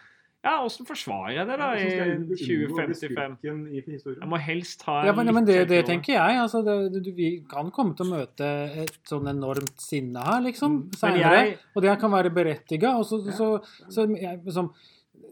[0.44, 3.36] Ja, åssen forsvarer jeg det da ja, i jeg unngå å bli 2055?
[3.78, 3.82] i?
[4.18, 6.40] Jeg må helst ha en Ja, men, men det, det tenker jeg.
[6.42, 8.48] altså det, du- Vi kan komme til å møte
[8.84, 10.98] et sånn enormt sinne her, liksom, Mm.
[10.98, 11.36] Seinere.
[11.46, 12.96] jeg- Og det kan være berettiga.
[12.98, 13.52] Og så, så,
[13.90, 14.72] så jeg, liksom,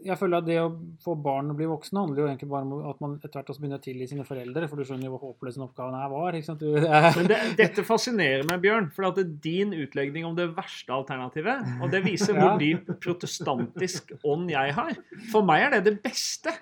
[0.04, 0.70] jeg føler at det å
[1.04, 3.62] få barn og bli voksen handler jo egentlig bare om at man etter hvert også
[3.62, 6.38] begynner å tilgi sine foreldre, for du skjønner jo hvor håpløs den oppgaven her var.
[6.38, 6.64] ikke sant?
[6.64, 10.94] Du, det det, dette fascinerer meg, Bjørn, for at det din utlegning om det verste
[10.96, 11.66] alternativet.
[11.80, 14.94] Og det viser hvor dyp protestantisk ånd jeg har.
[15.32, 16.54] For meg er det det beste.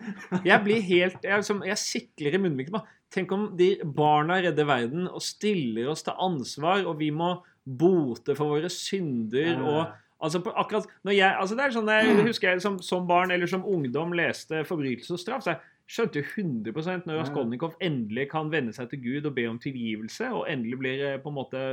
[0.44, 2.78] Jeg blir helt Jeg, liksom, jeg sikler i munnviken.
[2.78, 7.38] bare, Tenk om de barna redder verden og stiller oss til ansvar, og vi må
[7.64, 12.22] bote for våre synder og Altså, på, akkurat når jeg, altså det er sånn jeg
[12.26, 16.20] husker jeg som, som barn eller som ungdom leste 'Forbrytelse og straff', så jeg skjønte
[16.20, 20.50] jo 100% når Raskolnikov endelig kan vende seg til Gud og be om tilgivelse, og
[20.50, 21.64] endelig blir eh, på en måte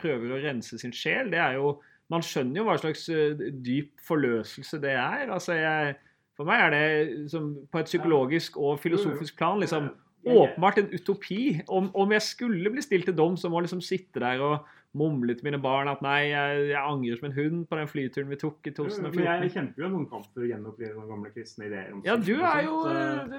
[0.00, 1.30] prøver å rense sin sjel.
[1.32, 1.78] Det er jo
[2.10, 5.28] Man skjønner jo hva slags eh, dyp forløselse det er.
[5.30, 5.92] Altså, jeg,
[6.34, 9.92] for meg er det som, på et psykologisk og filosofisk plan liksom
[10.26, 11.60] åpenbart en utopi.
[11.68, 14.66] Om, om jeg skulle bli stilt til dom, så må jeg liksom sitte der og
[14.98, 18.28] mumle til mine barn at nei, jeg, jeg angrer som en hund på den flyturen
[18.32, 19.20] vi tok i Men 2014.
[19.22, 21.92] jeg kjemper jo noen kamper kamp for å gjenopplive noen gamle kristne ideer.
[21.94, 22.80] om Ja, du er jo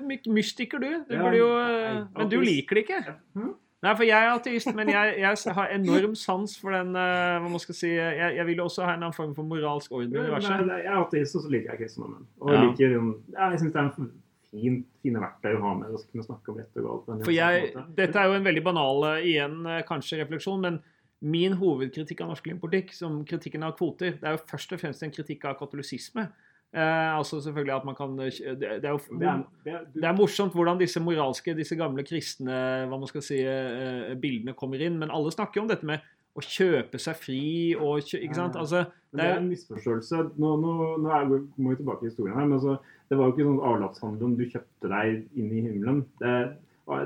[0.08, 1.04] my- mystiker, du.
[1.10, 3.16] du Ja, jo, eh, men du liker det ikke.
[3.36, 3.52] Hm?
[3.84, 7.49] Nei, for jeg er ateist, men jeg, jeg har enorm sans for den uh, hva
[7.49, 10.14] man skal si, jeg, jeg vil jo også ha en annen form for moralsk orden
[10.14, 10.52] i universet.
[10.70, 12.28] er- Jeg er ateist, og så liker jeg kristendommen.
[12.39, 12.62] Og Ja.
[12.62, 14.12] liker, um, ja, jeg syns det er en
[14.52, 17.24] fin, fine verktøy å ha med å kunne snakke om rett og galt.
[17.26, 17.74] For jeg.
[17.95, 20.80] Dette er jo en veldig banal igjen kanskje refleksjon, men
[21.22, 25.03] min hovedkritikk av norsk klimapolitikk, som kritikken av kvoter, det er jo først og fremst
[25.05, 26.28] en kritikk av katolisisme.
[26.72, 29.82] Eh, altså selvfølgelig at man kan eh, Det, det er jo det er, det er,
[29.91, 34.55] Det er morsomt hvordan disse moralske, disse gamle kristne hva man skal si, eh, bildene
[34.55, 34.95] kommer inn.
[35.01, 35.99] Men alle snakker jo om dette med
[36.32, 37.43] å kjøpe seg fri
[37.76, 38.55] og Ikke sant?
[38.55, 40.24] Altså, men det er en misforståelse.
[40.39, 42.78] Nå, nå, nå er, må vi tilbake i historien her, men altså,
[43.11, 46.05] det var jo ikke sånn avlatshandel om du kjøpte deg inn i himmelen.
[46.22, 46.36] Det,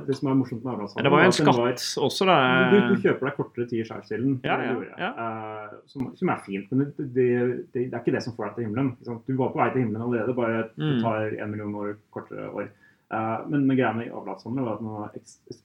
[0.07, 2.35] det som er morsomt med Arendalshallen det var jo en skatt at var- også, da.
[2.71, 5.09] Du, du kjøper deg kortere tid i skjærsilden, Ja, ja, ja.
[5.19, 7.27] uh, som, som er fint, men det, det,
[7.73, 8.89] det, det er ikke det som får deg til himmelen.
[9.27, 11.01] Du var på vei til himmelen allerede, bare det Mm.
[11.03, 12.71] tar en million år kortere år.
[13.13, 15.11] Uh, men, men greia med avlatshandel var at den var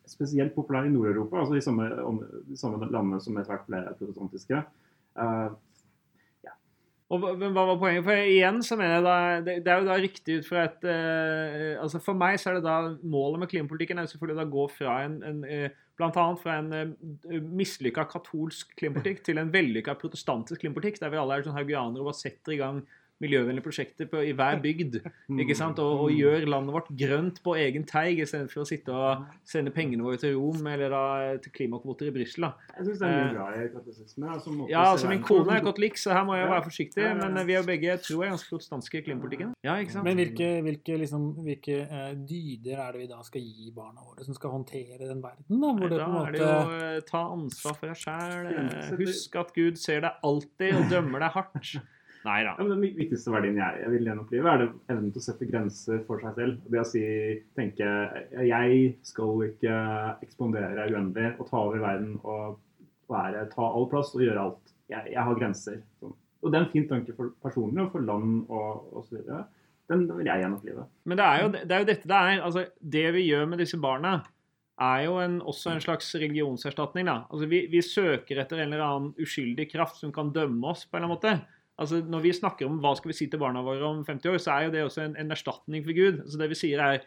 [0.07, 3.81] spesielt populær i Nord-Europa, altså de samme, om, de samme landene som etter hvert ble
[3.99, 4.61] protestantiske.
[5.21, 5.49] Eh,
[7.11, 8.05] Og men hva var poenget?
[8.07, 10.85] For igjen så mener jeg da Det, det er jo da riktig ut fra et
[10.87, 14.53] eh, altså For meg så er det da målet med klimapolitikken er jo selvfølgelig å
[14.55, 19.99] gå fra en, en eh, annet fra en uh, mislykka katolsk klimapolitikk til en vellykka
[20.01, 22.79] protestantisk klimapolitikk, der vi alle er sånn haugianere og bare setter i gang
[23.21, 24.99] miljøvennlige prosjekter på, i hver bygd.
[25.43, 25.79] ikke sant?
[25.83, 30.05] Og, og gjør landet vårt grønt på egen teig, istedenfor å sitte og sende pengene
[30.07, 31.03] våre til Rom eller da
[31.45, 32.49] til klimakvoter i Brussel.
[32.77, 34.31] Jeg syns det er mye bra i katolisisme.
[34.35, 37.07] Altså, Ja, altså Min kone er katolikk, så her må jeg være forsiktig.
[37.21, 39.55] Men eh, vi er begge tror jeg ganske protestanske i klimapolitikken.
[39.67, 40.07] Ja, ikke sant?
[40.09, 44.25] Men hvilke, hvilke, liksom, hvilke uh, dyder er det vi da skal gi barna våre,
[44.27, 45.45] som skal håndtere den verden?
[45.61, 46.75] da, hvor Nei, det da på en er det måte...
[46.81, 49.01] jo eh, ta ansvar for deg sjæl.
[49.01, 51.75] Husk at Gud ser deg alltid og dømmer deg hardt.
[52.27, 52.53] Nei da.
[52.59, 55.49] Ja, men Den viktigste verdien jeg, jeg vil gjenopplive, er det evnen til å sette
[55.49, 56.59] grenser for seg selv.
[56.73, 57.05] Det å si,
[57.57, 57.93] tenke
[58.45, 59.77] jeg skal ikke
[60.27, 62.59] ekspandere uendelig og ta over verden og
[63.11, 64.75] være, ta all plass og gjøre alt.
[64.91, 65.81] Jeg, jeg har grenser.
[66.03, 66.13] Sånn.
[66.41, 69.21] Og det er en fin tanke for personlig og for land og osv.
[69.21, 70.85] Den, den vil jeg gjenopplive.
[71.09, 72.43] Men det er, jo, det er jo dette det er.
[72.47, 72.67] Altså,
[72.97, 74.19] det vi gjør med disse barna,
[74.81, 77.09] er jo en, også en slags religionserstatning.
[77.11, 77.17] Da.
[77.29, 80.97] Altså, vi, vi søker etter en eller annen uskyldig kraft som kan dømme oss på
[80.97, 81.60] en eller annen måte.
[81.81, 84.43] Altså, når vi snakker om hva skal vi si til barna våre om 50 år,
[84.43, 86.21] så er jo det også en, en erstatning for Gud.
[86.29, 87.01] Så det vi sier er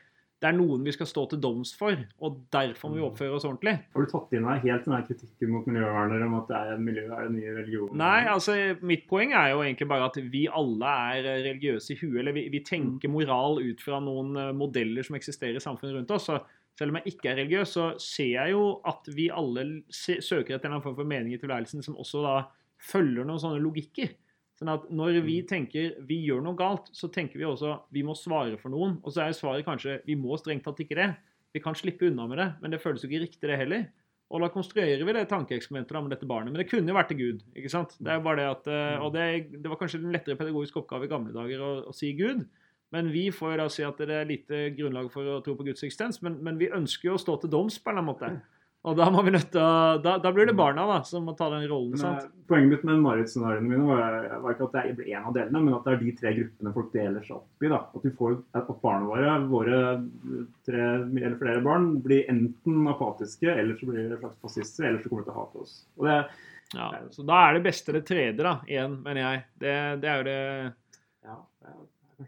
[0.43, 3.45] det er noen vi skal stå til doms for, og derfor må vi oppføre oss
[3.47, 3.77] ordentlig.
[3.93, 6.81] Har du tatt inn deg helt den her kritikken mot miljøvernere om at det er
[6.83, 8.01] miljø er den nye religionen?
[8.01, 11.99] Nei, altså mitt poeng er jo egentlig bare at vi alle er eh, religiøse i
[12.01, 12.17] huet.
[12.19, 16.11] Eller vi, vi tenker moral ut fra noen eh, modeller som eksisterer i samfunnet rundt
[16.17, 16.27] oss.
[16.27, 16.41] Så
[16.75, 19.63] selv om jeg ikke er religiøs, så ser jeg jo at vi alle
[19.95, 22.35] søker etter en form for mening i tilværelsen som også da
[22.83, 24.11] følger noen sånne logikker.
[24.59, 28.15] Sånn at når vi tenker vi gjør noe galt, så tenker vi også vi må
[28.17, 28.99] svare for noen.
[29.01, 31.09] Og så er svaret kanskje vi må strengt tatt ikke det.
[31.53, 33.87] Vi kan slippe unna med det, men det føles jo ikke riktig det heller.
[34.33, 36.53] Og da konstruerer vi det tankeeksperimentet med dette barnet.
[36.53, 37.43] Men det kunne jo vært til Gud.
[37.53, 37.93] ikke sant?
[37.99, 39.25] Det er jo bare det at, eh, Og det,
[39.61, 42.47] det var kanskje en lettere pedagogisk oppgave i gamle dager å, å si Gud.
[42.93, 45.65] Men vi får jo da si at det er lite grunnlag for å tro på
[45.65, 46.21] Guds eksistens.
[46.25, 48.52] Men, men vi ønsker jo å stå til doms på en eller annen måte.
[48.83, 49.67] Og da å,
[50.03, 51.95] da, da blir det barna da, som må ta den rollen.
[51.99, 52.25] Sant?
[52.25, 55.61] eh, Poenget mitt med marerittsscenarioene mine var, var ikke at det ble en av delene,
[55.63, 57.69] men at det er de tre gruppene folk deler seg opp i.
[57.71, 57.79] da.
[57.95, 59.79] At, får, at barna våre, våre
[60.67, 65.13] tre eller flere barn, blir enten apatiske, eller så blir de slags fascister, eller så
[65.13, 65.77] kommer de til å hate oss.
[66.03, 66.19] Det,
[66.73, 69.41] Ja, så da er det beste det tredje, da, igjen, mener jeg.
[69.63, 69.73] Det,
[70.03, 70.37] det er jo det
[71.23, 71.81] ja, det er-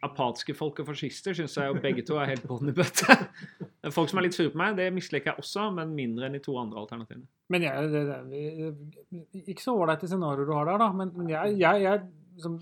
[0.06, 3.16] apatiske folk og fascister syns jeg jo begge to er helt bånn i bøtte.
[3.94, 6.44] Folk som er litt sure på meg, det misliker jeg også, men mindre enn de
[6.44, 7.28] to andre alternativene.
[7.54, 10.92] Men jeg, det, det, ikke så ålreite scenarioer du har der, da.
[10.96, 12.06] Men, jeg, jeg, jeg
[12.42, 12.60] som,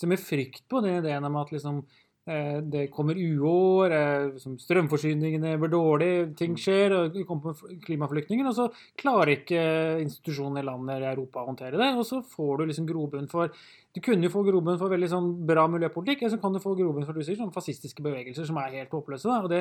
[0.00, 1.80] som er frykt på den ideen om at liksom
[2.28, 8.50] eh, det kommer uår, eh, strømforsyningene blir dårlige, ting skjer, og det kommer fl- klimaflyktninger,
[8.50, 8.68] og så
[9.00, 9.64] klarer ikke
[10.04, 13.54] institusjonene i landet i Europa å håndtere det, og så får du liksom grobunn for
[13.94, 16.74] Du kunne jo få grobunn for veldig sånn bra miljøpolitikk, eller så kan du få
[16.74, 19.28] grobunn for du sier, sånn fascistiske bevegelser som er helt håpløse.
[19.30, 19.36] Da.
[19.46, 19.60] Og det,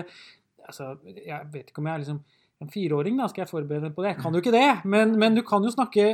[0.68, 2.24] altså, jeg vet ikke om jeg er liksom
[2.64, 4.14] en fireåring, da, skal jeg forberede meg på det?
[4.14, 4.68] Jeg kan jo ikke det.
[4.88, 6.06] Men, men du kan jo snakke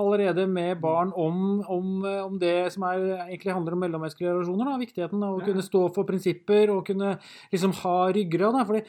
[0.00, 4.70] allerede med barn om, om, om det som er, egentlig handler om mellommenneskelige relasjoner.
[4.70, 4.80] Da.
[4.80, 7.16] Viktigheten av å kunne stå for prinsipper og kunne
[7.52, 8.56] liksom ha ryggrad.
[8.56, 8.64] Da.
[8.70, 8.84] Fordi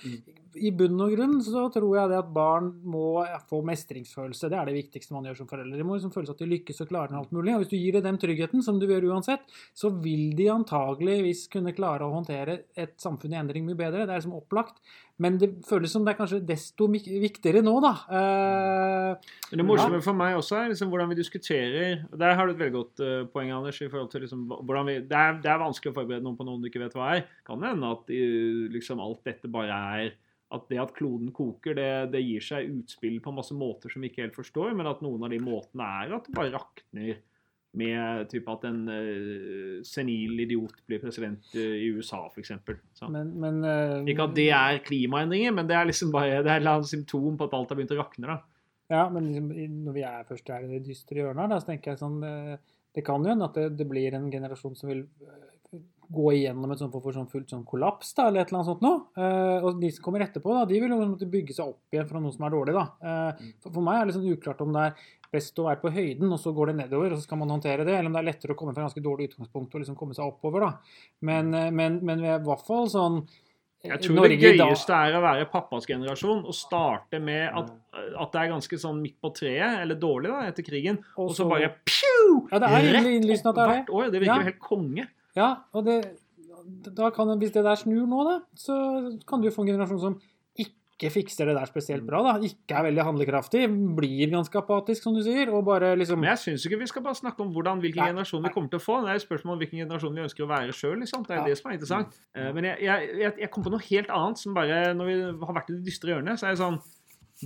[0.56, 4.50] i bunn og grunn så tror jeg det at barn må få mestringsfølelse.
[4.52, 5.80] Det er det viktigste man gjør som foreldre.
[5.80, 7.56] De må liksom føle at de lykkes og klarer alt mulig.
[7.56, 9.46] Og hvis du gir dem tryggheten, som du gjør uansett,
[9.76, 14.06] så vil de antageligvis kunne klare å håndtere et samfunn i endring mye bedre.
[14.06, 14.80] Det er liksom opplagt.
[15.22, 17.94] Men det føles som det er kanskje desto viktigere nå, da.
[18.10, 22.52] Uh, det morsomme for meg også er liksom hvordan vi diskuterer og Der har du
[22.52, 23.80] et veldig godt uh, poeng, Anders.
[23.80, 26.48] i forhold til liksom, hvordan vi, det, er, det er vanskelig å forberede noen på
[26.48, 27.24] noen du ikke vet hva er.
[27.48, 30.12] Kan det hende at uh, liksom, alt dette bare er
[30.56, 34.12] At det at kloden koker, det, det gir seg utspill på masse måter som vi
[34.12, 37.24] ikke helt forstår, men at noen av de måtene er at det bare rakner
[37.76, 42.54] med type at en uh, senil idiot blir president uh, i USA, f.eks.
[43.12, 46.70] men, men eh, Ikke at det er klimaendringer, men det er liksom bare det er
[46.72, 48.30] et symptom på at alt har begynt å rakne.
[48.32, 48.38] da.
[48.92, 49.52] Ja, men liksom,
[49.84, 52.56] når vi er først er i det dystre hjørnet, da, så tenker jeg sånn eh,
[52.96, 55.04] Det kan jo hende at det, det blir en generasjon som vil
[56.12, 58.72] gå igjennom et sånt, for, for sånn fullt sånn kollaps, da, eller et eller annet
[58.72, 59.04] sånt noe.
[59.18, 62.10] Eh, og de som kommer etterpå, da, de vil jo måtte bygge seg opp igjen
[62.10, 62.86] fra noe som er dårlig, da.
[63.06, 65.92] Eh, for, for meg er det sånn uklart om det er best å være på
[65.92, 68.22] høyden, og så går det nedover, og så skal man håndtere det, eller om det
[68.22, 71.02] er lettere å komme fra ganske dårlig utgangspunkt og liksom komme seg oppover, da.
[71.28, 75.18] Men, eh, men, men i hvert fall sånn eh, Jeg tror Norge det gøyeste er
[75.18, 77.74] å være pappas generasjon og starte med at,
[78.22, 81.50] at det er ganske sånn midt på treet, eller dårlig da, etter krigen, og så
[81.52, 82.16] bare pju!
[82.52, 83.44] Ja, det er Rett det.
[83.56, 84.10] Hvert år.
[84.14, 84.42] Det virker Ja.
[84.50, 85.08] helt konge.
[85.36, 85.98] Ja, og det,
[86.96, 88.76] da kan, hvis det der snur nå, da, så
[89.28, 90.16] kan du få en generasjon som
[90.56, 92.22] ikke fikser det der spesielt bra.
[92.24, 93.66] da, Ikke er veldig handlekraftig,
[93.98, 97.04] blir ganske apatisk, som du sier, og bare liksom Men jeg syns ikke vi skal
[97.04, 99.02] bare snakke om hvordan, hvilken Nei, generasjon vi kommer til å få.
[99.04, 100.96] Det er jo spørsmål om hvilken generasjon vi ønsker å være sjøl.
[101.04, 101.26] Liksom.
[101.28, 101.46] Det er Ja.
[101.52, 102.16] det som er interessant.
[102.34, 105.20] Eh, Men jeg, jeg, jeg, jeg kom på noe helt annet som bare Når vi
[105.46, 106.80] har vært i det dystre hjørnet, så er det sånn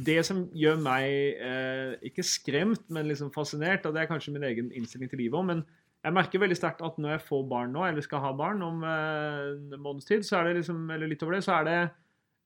[0.05, 1.09] Det som gjør meg
[1.41, 5.33] eh, ikke skremt, men liksom fascinert, og det er kanskje min egen innstilling til livet
[5.41, 5.65] òg, men
[5.99, 8.83] jeg merker veldig sterkt at når jeg får barn nå, eller skal ha barn om
[8.87, 11.79] eh, en måneds tid, så er det liksom, eller litt over det, så er det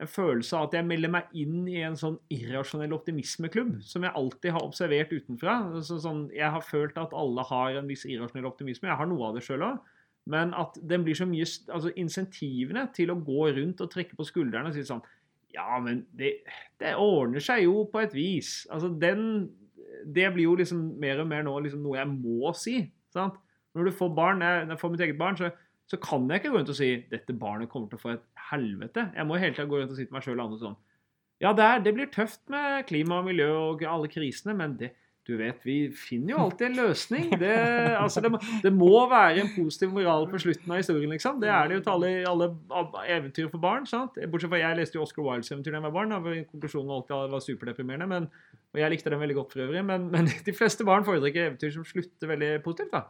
[0.01, 4.18] en følelse av at jeg melder meg inn i en sånn irrasjonell optimismeklubb, som jeg
[4.18, 5.58] alltid har observert utenfra.
[5.86, 8.89] Så sånn, jeg har følt at alle har en viss irrasjonell optimisme.
[8.89, 9.91] Jeg har noe av det sjøl òg.
[10.34, 14.24] Men at den blir så mye altså Insentivene til å gå rundt og trekke på
[14.24, 15.01] skuldrene og si sånn
[15.51, 16.38] Ja, men det,
[16.80, 18.62] det ordner seg jo på et vis.
[18.72, 19.51] Altså, den
[20.08, 22.78] Det blir jo liksom mer og mer nå liksom noe jeg må si.
[23.14, 23.38] Sant?
[23.74, 25.49] Når du får barn, jeg, når jeg får mitt eget barn, så,
[25.89, 28.26] så kan jeg ikke gå rundt og si dette barnet kommer til å få et
[28.51, 29.07] helvete.
[29.18, 30.82] Jeg må hele tida gå rundt og si til meg sjøl og andre sånn
[31.41, 34.93] Ja, det, er, det blir tøft med klima og miljø og alle krisene, men det,
[35.24, 37.30] du vet, vi finner jo alltid en løsning.
[37.40, 37.54] Det,
[38.04, 41.40] altså, det, må, det må være en positiv moral på slutten av historien, liksom.
[41.40, 42.50] Det er det jo til alle,
[42.82, 43.88] alle eventyr for barn.
[43.88, 44.20] sant?
[44.32, 46.12] Bortsett fra jeg leste jo Oscar Wildes eventyr da jeg var barn.
[46.18, 48.10] og Konklusjonen alltid var superdeprimerende.
[48.12, 48.28] Men,
[48.76, 49.86] og jeg likte den veldig godt for øvrig.
[49.94, 52.92] Men, men de fleste barn foretrekker eventyr som slutter veldig positivt.
[52.92, 53.06] da.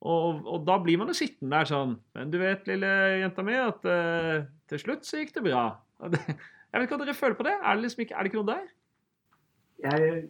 [0.00, 2.88] Og, og da blir man jo sittende der sånn Men du vet, lille
[3.20, 5.64] jenta mi, at uh, til slutt så gikk det bra.
[6.08, 7.58] Jeg vet ikke hva dere føler på det.
[7.60, 8.68] Er det liksom ikke, er det ikke noe der?
[9.84, 10.28] jeg,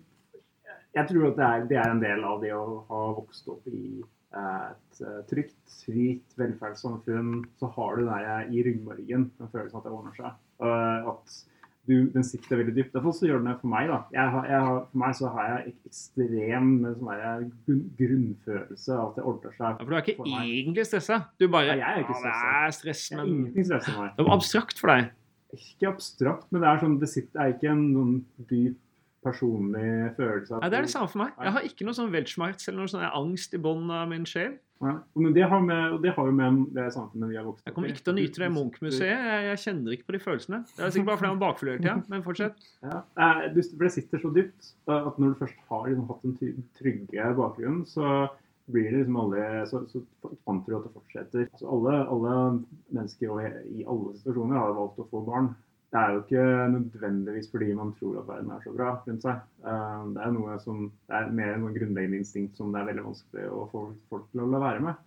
[0.96, 3.68] jeg tror at det er, det er en del av det å ha vokst opp
[3.70, 7.44] i eh, et eh, trygt, rikt velferdssamfunn.
[7.60, 10.36] Så har du den der i ryggmargen, den følelsen at det ordner seg.
[10.60, 11.40] At
[11.88, 12.92] du, den sitter veldig dypt.
[12.94, 13.88] Derfor så gjør den det for meg.
[13.90, 14.00] da.
[14.14, 16.68] Jeg har, jeg for meg så har jeg ekstrem
[16.98, 19.64] sånn grunnfølelse av at det ordner seg.
[19.64, 21.22] Ja, for du er ikke egentlig stressa.
[21.40, 22.36] Du bare ja, jeg er ikke Ja, det
[22.66, 24.12] er stress, Det er ingenting stresser meg.
[24.18, 25.10] det var abstrakt for deg.
[25.56, 28.14] Ikke abstrakt, men det er sånn, det sitter, er ikke en noen
[28.52, 28.78] dyp
[29.24, 30.52] personlig følelse.
[30.56, 31.32] av- Nei, Det er det samme for meg.
[31.40, 34.58] Jeg har ikke noe sånn weltschmerz eller noe sånn angst i bånn av min sjel.
[34.82, 37.66] Ja, Men det har, med, det har jo med det samfunnet vi har vokst opp
[37.66, 37.68] i.
[37.68, 39.00] Jeg kommer ikke til å nyte det Munch-museet.
[39.12, 40.60] Jeg, jeg kjenner ikke på de følelsene.
[40.76, 42.04] Det er sikkert bare fordi jeg var bakfull hele tida.
[42.08, 42.54] Men fortsett.
[42.82, 46.22] Ja, eh, du- for det sitter så dypt at når du først har liksom hatt
[46.22, 48.30] den trygge bakgrunnen, så
[48.70, 50.00] blir det liksom alle, så, så
[50.46, 51.48] vant du at det fortsetter.
[51.52, 53.28] Altså alle, alle mennesker
[53.68, 55.54] i alle situasjoner har valgt å få barn.
[55.90, 59.40] Det er jo ikke nødvendigvis fordi man tror at verden er så bra rundt seg.
[59.66, 62.90] Eh, Det er noe som, det er mer enn noe grunnleggende instinkt som det er
[62.92, 65.06] veldig vanskelig å få folk til å la være med.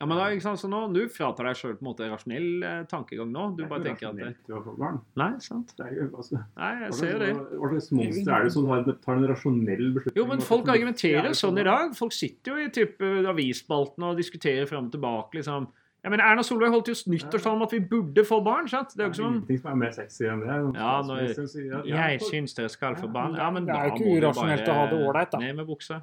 [0.00, 3.44] Ja, men da, ikke sant, så nå, Du fratar deg sjøl rasjonell eh, tankegang nå.
[3.54, 4.98] Du Det er bare ikke tenker at det, å få barn.
[5.20, 5.70] Nei, sant.
[5.78, 7.30] Det er jo, altså, Nei, jeg ser det.
[7.60, 8.66] Hva slags monster er det som
[9.04, 10.18] tar en rasjonell beslutning?
[10.18, 11.94] Jo, men folk argumenterer er sånn i dag.
[11.94, 15.38] Folk sitter jo i type avisspaltene og diskuterer fram og tilbake.
[15.38, 15.68] liksom,
[16.04, 18.68] Jeg mener, Erna Solberg holdt jo nyttårstale om at vi burde få barn.
[18.68, 18.90] sant?
[18.92, 20.48] Det er jo ikke som Ingenting som er mer sexy enn det.
[20.76, 21.22] Ja, når-
[21.80, 23.34] at- ja, Jeg syns dere skal få barn.
[23.36, 25.38] Ja, men Det er jo ikke urasjonelt å ha det ålreit, da.
[25.38, 26.02] Ned med buksa.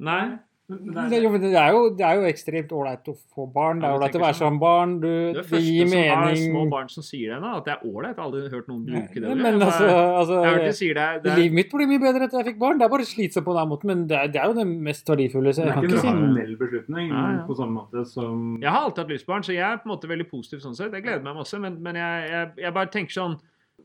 [0.00, 0.38] Nei.
[0.70, 0.78] Det,
[1.10, 3.80] det er- jo, men det, er jo, det er jo ekstremt ålreit å få barn.
[3.82, 4.38] Det er ålreit å være sånn.
[4.44, 4.92] sammen barn.
[5.02, 7.72] Du, Det er det første som har små barn som sier det da, at det
[7.74, 8.14] er ålreit.
[8.14, 9.34] Jeg har aldri hørt noen bruke det.
[9.40, 11.08] Men Jeg altså, altså jeg har hørt de sier det.
[11.24, 12.78] det er, Livet mitt ble mye bedre etter jeg fikk barn.
[12.78, 15.10] Det er bare slitsomt på den måten, men det er, det er jo det mest
[15.10, 15.52] verdifulle.
[15.54, 17.44] Så det jeg er ikke en rasjonell beslutning Ja, ja.
[17.50, 19.90] på samme måte som jeg har alltid hatt lyst på barn, så jeg er på
[19.90, 20.92] en måte veldig positiv sånn sett.
[20.94, 23.38] Jeg gleder meg masse, men, men jeg, jeg, jeg bare tenker sånn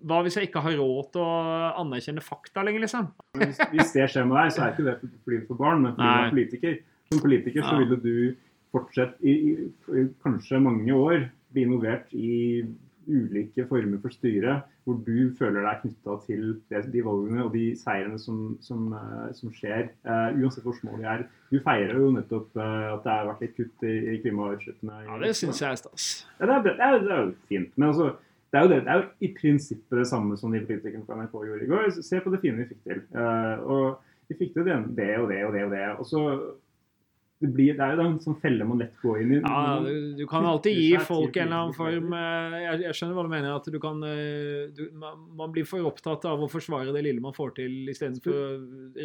[0.05, 1.35] Hva hvis jeg ikke har råd til å
[1.81, 3.07] anerkjenne fakta lenger, liksom?
[3.41, 5.95] Hvis, hvis det skjer med deg, så er ikke det fordi du får barn, men
[5.95, 6.75] fordi du er politiker.
[7.09, 7.79] Som politiker så Ja.
[7.81, 8.17] vil jo du
[8.75, 12.65] fortsatt i, i, kanskje mange år bli involvert i
[13.05, 17.65] ulike former for styre, hvor du føler deg knytta til det, de valgene og de
[17.77, 21.25] seirene som, som, eh, som skjer, uh, uansett hvor små de er.
[21.51, 25.01] Du feirer jo nettopp uh, at det har vært litt kutt i, i klimautslippene.
[25.07, 26.09] Ja, det syns jeg er stas.
[26.39, 27.73] Ja, det, er, det, er, det er jo fint.
[27.77, 28.11] Men altså,
[28.55, 31.33] det er, det, det er jo i prinsippet det samme som de politikerne fra NRK
[31.49, 31.89] gjorde i går.
[31.99, 33.01] Se på det fine vi fikk til.
[33.11, 35.87] Uh, og vi fikk til det, det og det og det og det.
[35.99, 36.21] Og så
[37.43, 39.39] det, blir, det er jo en sånn felle man lett går inn i.
[39.43, 43.17] Ja, du, du kan alltid gi folk en eller annen form eh, jeg, jeg skjønner
[43.17, 43.57] hva du mener.
[43.59, 47.23] At du kan eh, du, man, man blir for opptatt av å forsvare det lille
[47.23, 48.45] man får til, istedenfor å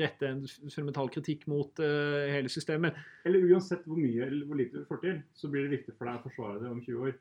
[0.04, 3.02] rette en fundamental kritikk mot uh, hele systemet.
[3.26, 6.06] Eller uansett hvor mye eller hvor lite du får til, så blir det viktig for
[6.06, 7.18] deg å forsvare det om 20 år.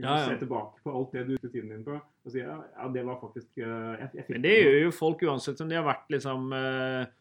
[0.00, 0.26] Du Ja, ja.
[0.30, 3.06] ser tilbake på alt det du brukte tiden din på, og sier ja, ja det
[3.06, 6.14] var faktisk eh, jeg, jeg Men det gjør jo folk uansett om de har vært
[6.14, 7.16] liksom eh,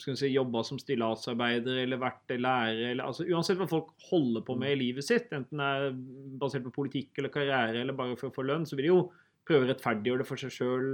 [0.00, 2.90] skal si, jobba som stillasarbeider eller vært lærer.
[2.90, 5.94] Eller, altså, uansett hva folk holder på med i livet sitt, enten det er
[6.42, 9.00] basert på politikk eller karriere eller bare for å få lønn, så vil de jo
[9.46, 10.86] prøve å rettferdiggjøre det for seg sjøl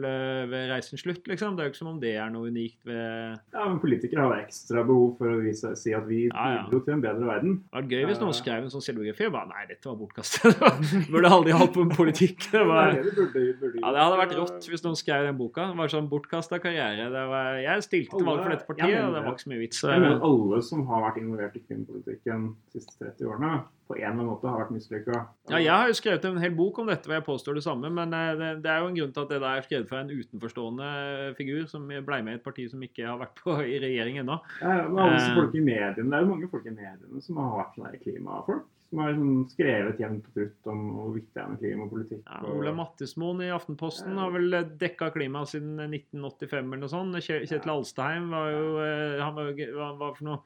[0.53, 1.27] ved reisens slutt.
[1.31, 1.57] liksom.
[1.57, 4.43] Det er jo ikke som om det er noe unikt ved Ja, men Politikere har
[4.43, 6.63] ekstra behov for å vise, si at vi Ja, ja.
[6.73, 7.57] til en bedre verden.
[7.63, 9.99] Det hadde vært gøy hvis noen skrev en sånn selvbiografi og bare Nei, dette var
[10.01, 10.63] bortkastet.
[11.13, 12.49] Burde aldri holdt på med politikk.
[12.53, 15.71] Det var, ja, det hadde vært rått hvis noen skrev den boka.
[15.73, 17.09] Det var sånn bortkasta karriere.
[17.13, 19.63] Det var, jeg stilte til valg for dette partiet, og det var ikke så mye
[19.63, 19.83] vits.
[19.83, 23.53] Jeg mener at alle som har vært involvert i kvinnepolitikken de siste 30 årene,
[23.93, 25.20] på en eller annen måte har vært mislykka.
[25.53, 27.93] Ja, jeg har jo skrevet en hel bok om dette, hvor jeg påstår det samme.
[27.93, 30.01] Men eh, det, det er jo en grunn til at det der er skrevet fra
[30.03, 30.90] en utenforstående
[31.38, 34.40] figur som ble med i et parti som ikke har vært på i regjering ennå.
[34.62, 35.38] Ja, men alle disse Eh.
[35.38, 38.68] folk i mediene, Det er jo mange folk i mediene som har vært sånne klimafolk.
[38.93, 42.24] Som har sånn skrevet jevnt og trutt om hvor viktig det er med klimapolitikk.
[42.28, 47.16] Ja, Ole Mattismoen i Aftenposten har vel dekka klima siden 1985 eller noe sånt.
[47.24, 49.53] Kje- Kjetil Alstheim var jo eh, Han var
[49.97, 50.43] var for noe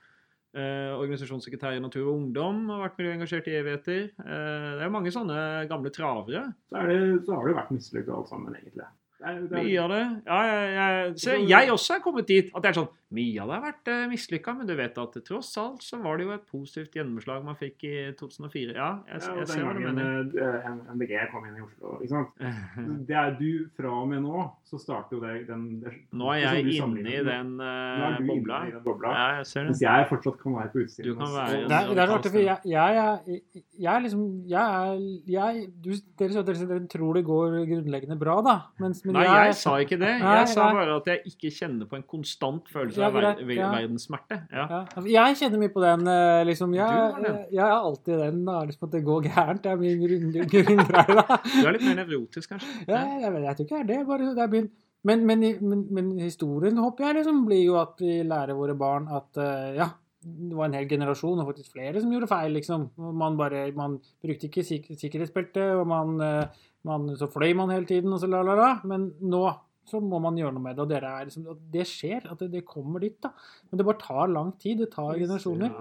[0.56, 2.62] eh, organisasjonssekretær i Natur og Ungdom.
[2.72, 4.04] Har vært miljøengasjert i evigheter.
[4.24, 5.38] Eh, det er mange sånne
[5.70, 6.46] gamle travere.
[6.70, 8.88] så, er det, så har det vært mislykka alt sammen, egentlig.
[9.16, 10.02] Det er, det er, Mye av det.
[10.26, 13.46] Ja, jeg, jeg, se, jeg også er kommet dit at det er sånn Mye av
[13.46, 16.32] det har vært uh, mislykka, men du vet at tross alt så var det jo
[16.34, 18.74] et positivt gjennomslag man fikk i 2004.
[18.74, 20.26] Ja, jeg, ja, jeg ser hva du mener.
[20.34, 21.92] eh, MDG kom inn i Oslo.
[22.02, 22.42] ikke sant?
[23.06, 26.40] Det er du fra og med nå, så starter jo det den det, Nå er
[26.42, 27.68] jeg inne i den uh,
[28.08, 28.58] eh, bobla.
[28.64, 29.14] inne i den bobla.
[29.14, 31.06] Ja, jeg ser Mens jeg fortsatt kan være på utsiden.
[31.12, 33.40] Du kan være- Det er, det er rart, for jeg, jeg,
[33.78, 38.40] jeg er liksom Jeg er jeg, du, dere, dere, dere tror det går grunnleggende bra,
[38.42, 38.56] da.
[38.82, 40.12] Mens, men Nei, jeg, jeg sa ikke det.
[40.26, 40.76] Nei, Jeg sa nei.
[40.80, 43.26] bare at jeg ikke kjenner på en konstant følelse Ja, ver
[43.56, 43.70] ja.
[43.74, 44.38] verdenssmerte.
[44.52, 44.84] Ja.
[45.06, 46.06] jeg kjenner mye på den.
[46.08, 47.24] eh, liksom, jeg, har den.
[47.28, 48.44] jeg, jeg er alltid den.
[48.46, 49.62] da, liksom At det går gærent.
[49.62, 51.26] Det er min grunn- grunngreie.
[51.44, 52.72] Du er litt mer nevrotisk, kanskje?
[52.88, 54.06] Ja, jeg, vet, jeg tror ikke det er det.
[54.08, 54.70] Bare, det er min,
[55.06, 59.04] Men, men, men, men historien håper jeg liksom blir jo at vi lærer våre barn
[59.14, 59.86] at eh, ja,
[60.26, 62.50] det var en hel generasjon, og faktisk flere, som gjorde feil.
[62.56, 62.88] liksom.
[63.14, 67.86] Man bare, man brukte ikke sik sikkerhetsbelte, og man, eh, man, så fløy man hele
[67.86, 68.72] tiden, og så la, la, la.
[68.82, 69.44] Men nå
[69.86, 72.20] så må man gjøre noe med det, og dere er liksom, det skjer.
[72.32, 73.16] At det, det kommer dit.
[73.22, 73.28] da.
[73.70, 74.74] Men det bare tar lang tid.
[74.82, 75.70] Det tar generasjoner.
[75.70, 75.74] Ja.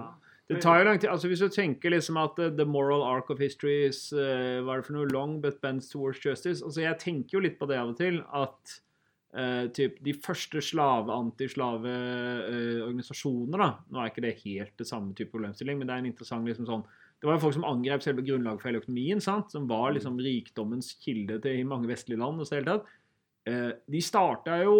[0.46, 1.10] Det tar jo lang tid.
[1.10, 4.72] altså Hvis du tenker liksom at uh, the moral arc of history is uh, hva
[4.76, 7.66] er det for noe long but bends towards justice altså Jeg tenker jo litt på
[7.66, 8.22] det av og til.
[8.30, 8.78] At
[9.34, 15.76] uh, typ, de første slave-antislave-organisasjoner da, Nå er ikke det helt det samme type problemstilling,
[15.80, 16.86] men det er en interessant liksom sånn
[17.16, 19.48] det var jo folk som angrep selve grunnlaget for hele økonomien, sant?
[19.48, 22.42] som var liksom rikdommens kilde til i mange vestlige land.
[22.42, 22.90] og så hele tatt.
[23.46, 24.78] Eh, de starta jo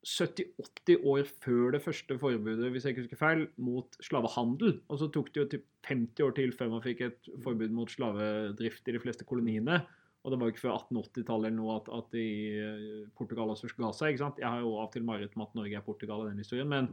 [0.00, 4.78] 70-80 år før det første forbudet hvis jeg ikke husker feil, mot slavehandel.
[4.88, 7.92] Og så tok det jo typ 50 år til før man fikk et forbud mot
[7.92, 9.82] slavedrift i de fleste koloniene.
[10.20, 12.26] Og det var jo ikke før 1880-tallet eller noe at, at de,
[12.60, 14.12] eh, Portugal også ga seg.
[14.12, 14.40] ikke sant?
[14.40, 16.68] Jeg har jo av og til mareritt om at Norge er Portugal i den historien.
[16.68, 16.92] men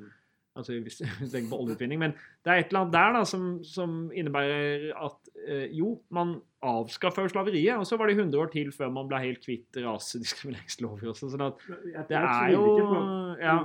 [0.58, 3.48] altså hvis hvis tenker på oljeutvinning, Men det er et eller annet der da som,
[3.64, 6.36] som innebærer at eh, jo, man
[6.66, 9.78] avskaffa jo slaveriet, og så var det 100 år til før man ble helt kvitt
[9.86, 11.08] rasediskrimineringslover.
[11.14, 13.60] også, sånn at Jeg- det er jo ja.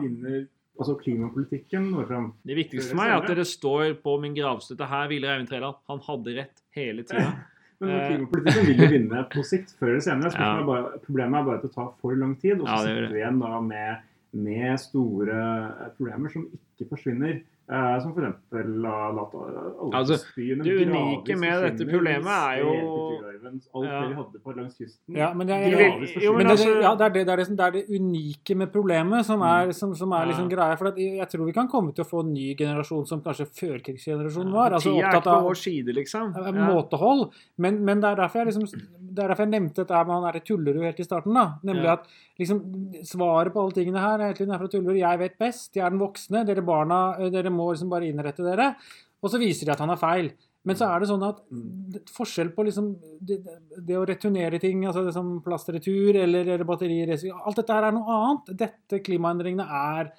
[0.81, 2.29] Altså klimapolitikken når fram.
[2.49, 5.75] Det viktigste for meg er at det står på min gravstøtte her hviler Eivind Trældal.
[5.91, 7.27] Han hadde rett hele tida.
[7.83, 8.09] Men Eh.
[8.09, 10.31] klimapolitikken vil jo vinne på sikt, før eller senere.
[10.39, 10.61] Ja.
[10.63, 12.61] er bare, problemet er bare at det tar for lang tid.
[12.63, 13.97] Og så Ja, sitter vi igjen da med,
[14.33, 15.39] med store
[15.83, 17.43] eh, problemer som ikke forsvinner.
[17.71, 18.27] Eh, som f.eks.
[18.27, 19.35] at
[19.95, 23.19] Altså, det unike med dette problemet er jo-
[23.75, 24.01] Alt Ja.
[24.03, 25.17] det vi hadde på langs kysten.
[25.17, 25.71] Ja, men det er-
[26.23, 28.55] jo, Men det, altså- ja, det, er det, det, er det, det er det unike
[28.57, 30.57] med problemet som er, som, som er liksom Ja.
[30.57, 30.77] greia.
[30.79, 33.47] For at jeg tror vi kan komme til å få en ny generasjon som kanskje
[33.47, 34.71] førkrigsgenerasjonen var.
[34.73, 36.37] altså er opptatt ikke på av vår side, liksom.
[36.37, 36.67] eh, Ja.
[36.75, 37.31] måtehold.
[37.59, 38.65] Men, men det, er derfor jeg liksom,
[39.15, 41.35] det er derfor jeg nevnte at man er et Tullerud helt i starten.
[41.35, 41.93] da, Nemlig Ja.
[41.93, 42.07] at
[42.39, 42.61] liksom,
[43.05, 44.99] svaret på alle tingene her er egentlig er fra Tullerud.
[44.99, 45.75] Jeg vet best.
[45.77, 46.45] Jeg er den voksne.
[46.47, 48.73] Dere barna, eh, dere må liksom bare innrette dere.
[49.23, 50.33] Og så viser de at han har feil.
[50.63, 51.41] Men så er det sånn at
[52.15, 52.93] forskjell på liksom
[53.27, 53.41] det,
[53.83, 57.97] det å returnere ting, altså det som plastretur eller, eller batteriresirkulering Alt dette her er
[57.97, 58.53] noe annet.
[58.61, 60.13] Dette klimaendringene er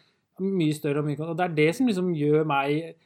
[0.43, 2.97] mye større og mye Og det er det som liksom gjør meg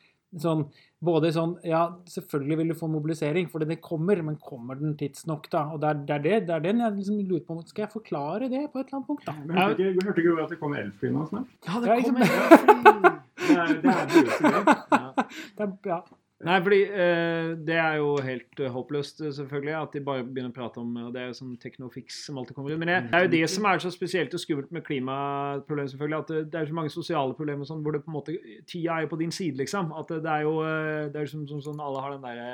[0.42, 0.66] sånn
[1.04, 5.46] både sånn Ja, selvfølgelig vil du få mobilisering, for det kommer, men kommer den tidsnok,
[5.54, 5.68] da?
[5.76, 7.60] Og det er, det er, det, det er den jeg liksom lurer på.
[7.70, 9.38] Skal jeg forklare det på et eller annet punkt, da?
[9.44, 11.54] Men hørte ikke, hørte ikke at det kom elfly nå snart?
[11.70, 15.74] Ja, det kom kommer- Det er, det det.
[15.88, 16.02] Ja.
[16.46, 20.52] Nei, fordi eh, det er jo helt uh, håpløst, eh, selvfølgelig, at de bare begynner
[20.52, 22.78] å prate om og Det er jo sånn teknofix som alltid kommer ut.
[22.78, 26.20] Men det, det er jo det som er så spesielt og skummelt med klimaproblemet, selvfølgelig.
[26.20, 28.38] At det, det er så mange sosiale problemer og sånn, hvor det på en måte
[28.70, 29.90] Tida er jo på din side, liksom.
[29.98, 32.52] At det, er jo eh, det er som, som sånn alle har den derre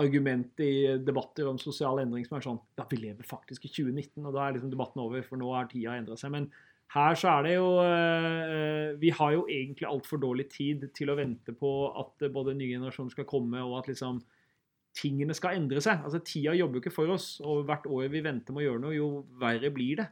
[0.00, 4.26] argumentet i debatter om sosial endring som er sånn Ja, vi lever faktisk i 2019,
[4.26, 6.34] og da er liksom debatten over, for nå har tida endra seg.
[6.34, 6.50] Men
[6.90, 11.18] her så er det jo eh, Vi har jo egentlig altfor dårlig tid til å
[11.18, 14.18] vente på at eh, både nye generasjoner skal komme, og at liksom
[14.98, 16.02] tingene skal endre seg.
[16.02, 18.82] Altså Tida jobber jo ikke for oss, og hvert år vi venter med å gjøre
[18.82, 20.08] noe, jo verre blir det.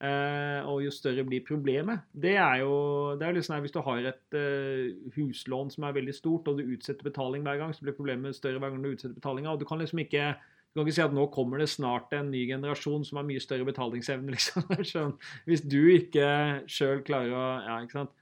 [0.00, 2.06] Eh, og jo større blir problemet.
[2.16, 2.76] Det er jo
[3.20, 6.56] det er liksom her, Hvis du har et eh, huslån som er veldig stort, og
[6.56, 9.50] du utsetter betaling hver gang, så blir problemet større hver gang du utsetter betalinga.
[9.52, 10.30] Og du kan liksom ikke
[10.70, 13.42] du kan ikke si at nå kommer det snart en ny generasjon som har mye
[13.42, 14.30] større betalingsevne.
[14.36, 14.70] liksom.
[14.86, 15.18] Sånn,
[15.48, 16.30] Hvis du ikke
[16.70, 18.16] sjøl klarer å ja, ikke sant?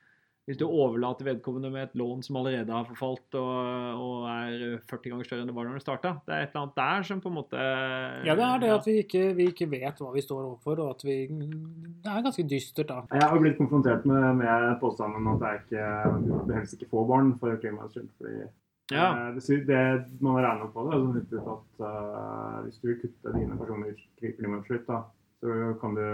[0.48, 5.12] Hvis du overlater vedkommende med et lån som allerede har forfalt og, og er 40
[5.12, 6.12] ganger større enn det var når det starta.
[6.24, 8.88] Det er et eller annet der som på en måte ja, det er det at
[8.88, 12.46] vi ikke, vi ikke vet hva vi står overfor, og at vi Det er ganske
[12.48, 13.02] dystert, da.
[13.12, 16.90] Jeg har blitt konfrontert med, med påstanden om at det er ikke, du helst ikke
[16.96, 18.08] får barn for klimaets skyld.
[18.16, 18.48] fordi
[18.94, 19.28] Ja.
[19.28, 19.80] eh, det, det
[20.24, 24.32] man har regnet på det, sånn ut at uh, hvis du vil kutte dine personlige
[24.38, 25.02] klimautslipp, da,
[25.42, 26.06] så kan du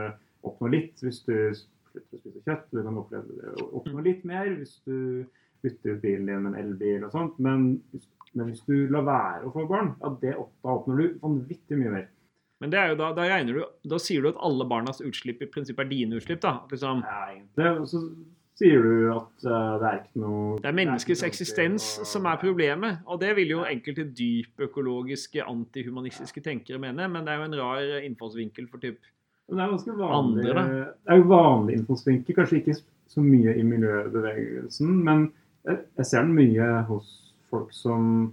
[0.44, 2.66] oppnå litt hvis du slutter å spise kjøtt.
[2.72, 5.24] Du kan oppleve, oppnå litt mer hvis du
[5.64, 7.38] bytter ut bilen din med en elbil og sånt.
[7.42, 7.78] Men,
[8.34, 11.94] men hvis du lar være å få barn, ja, det, da oppnår du vanvittig mye
[11.94, 12.10] mer.
[12.62, 15.42] Men det er jo da, da regner du Da sier du at alle barnas utslipp
[15.42, 16.40] i prinsippet er dine utslipp.
[16.44, 16.58] da.
[16.70, 17.72] Liksom, Ja, egentlig.
[17.80, 18.02] Og så
[18.58, 22.08] sier du at eh, det er ikke noe det er menneskets eksistens og...
[22.10, 23.02] som er problemet.
[23.10, 27.98] Og det vil jo enkelte dypøkologiske, antihumanistiske tenkere mene, men det er jo en rar
[28.04, 29.00] innfallsvinkel for typ
[29.48, 30.62] Men det er ganske vanlig, Andre,
[30.94, 32.78] det er jo vanlig innfallsvinkel, kanskje ikke
[33.14, 35.28] så mye i miljøbevegelsen, men
[35.68, 37.10] jeg, jeg ser den mye hos
[37.52, 38.32] folk som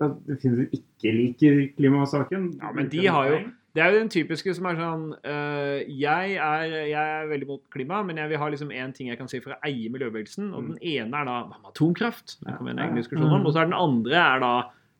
[0.00, 2.46] definitivt ikke liker klimasaken.
[2.62, 3.40] Ja, men de har jo
[3.74, 7.62] Det er jo den typiske som er sånn øh, jeg, er, jeg er veldig mot
[7.74, 10.52] klima, men jeg vil ha liksom én ting jeg kan si for å eie miljøbevegelsen.
[10.54, 10.68] Og Mm.
[10.68, 11.40] den ene er da
[11.72, 12.36] atomkraft?
[12.46, 13.46] Det kommer en egen diskusjon om.
[13.46, 14.52] Og så er den andre er da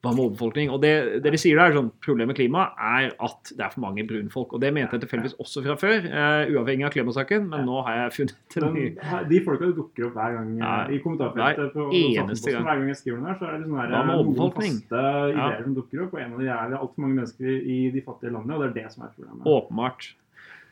[0.04, 0.70] hva med overbefolkning?
[0.74, 0.92] Og det,
[1.24, 4.04] det de sier da er sånn, Problemet med klima er at det er for mange
[4.08, 4.54] brunfolk.
[4.56, 7.46] Og det mente jeg tilfeldigvis også fra før, uh, uavhengig av klimasaken.
[7.52, 8.86] Men nå har jeg funnet en ny
[9.30, 11.72] de folka dukker opp hver gang Ja, eh, i kommentarfeltet.
[11.74, 12.66] på gang.
[12.66, 14.76] Hver gang jeg skriver den her, så er det sånn her, noen overbefolkning?
[14.82, 16.14] faste ideer som dukker opp.
[16.14, 18.70] Og en av de er det altfor mange mennesker i de fattige landene, og det
[18.70, 19.48] er det som er problemet.
[19.54, 20.10] Åpenbart.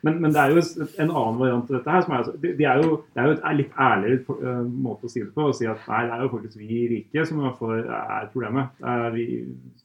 [0.03, 0.62] Men, men det er jo
[0.98, 2.03] en annen variant av dette her.
[2.03, 5.07] som er, altså- de, de er jo, Det er jo et litt ærligere eh, måte
[5.07, 5.48] å si det på.
[5.48, 8.82] Å si at nei, det er jo faktisk vi rike som er, for, er problemet.
[8.82, 9.26] Eh, vi,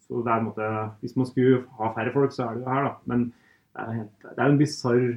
[0.08, 2.74] så det er en måte, Hvis man skulle ha færre folk, så er det jo
[2.74, 2.94] her, da.
[3.06, 3.28] Men
[3.78, 5.08] det er, jo er en bisarr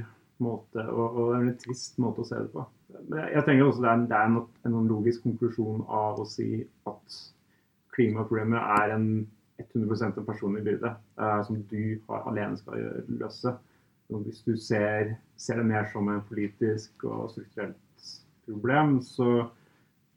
[0.40, 2.66] måte, og, og er en litt trist måte å se det på.
[3.09, 6.28] Men jeg, tenker også det er, det er en, en sånn logisk konklusjon av å
[6.28, 6.48] si
[6.90, 7.20] at
[7.94, 9.07] klimaproblemet er en
[9.61, 12.86] 100 en personlig byrde uh, som du har, alene skal
[13.20, 13.53] løse.
[14.11, 17.76] Hvis du ser, ser det mer som en politisk og strukturelt
[18.48, 19.46] problem, så,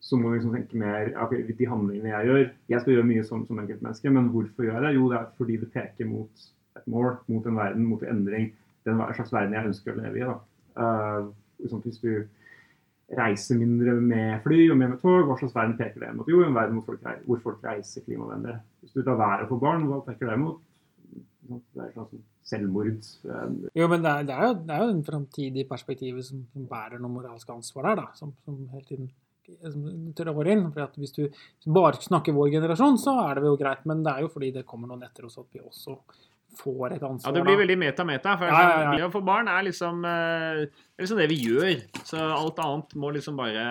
[0.01, 3.25] så må du liksom tenke mer ok, de handlingene jeg gjør Jeg skal gjøre mye
[3.27, 4.93] som, som enkeltmenneske, men hvorfor gjør jeg det?
[4.97, 6.47] Jo, det er fordi det peker mot
[6.79, 8.49] et mål, mot en verden, mot en endring.
[8.87, 10.31] Den slags verden jeg ønsker å leve i.
[10.73, 11.29] Uh,
[11.61, 12.25] liksom, hvis du
[13.13, 16.29] reiser mindre med fly og mer med tog, hva slags verden peker det mot?
[16.29, 18.57] Jo, en verden folk, hvor folk reiser klimavennlig.
[18.81, 20.61] Hvis du lar være å få barn, hva peker det mot?
[21.45, 23.01] Det er sånn selvmord.
[23.75, 26.65] Jo, men det er, det er jo, det er jo den framtidige perspektivet som, som
[26.69, 28.07] bærer noe moralsk ansvar der, da.
[28.19, 29.11] Som, som hele tiden
[29.63, 30.67] som trår inn.
[30.71, 31.25] For at hvis du
[31.75, 33.81] bare snakker vår generasjon, så er det jo greit.
[33.89, 35.97] Men det er jo fordi det kommer noen etter oss at vi også
[36.53, 37.33] får et Ja, ansvar.
[37.33, 37.61] det blir da.
[37.63, 38.35] veldig meta-meta.
[38.37, 38.91] For Ja, ja, ja.
[38.99, 41.79] det å få barn er liksom, eh, det er liksom det vi gjør.
[42.05, 43.61] Så alt annet må liksom bare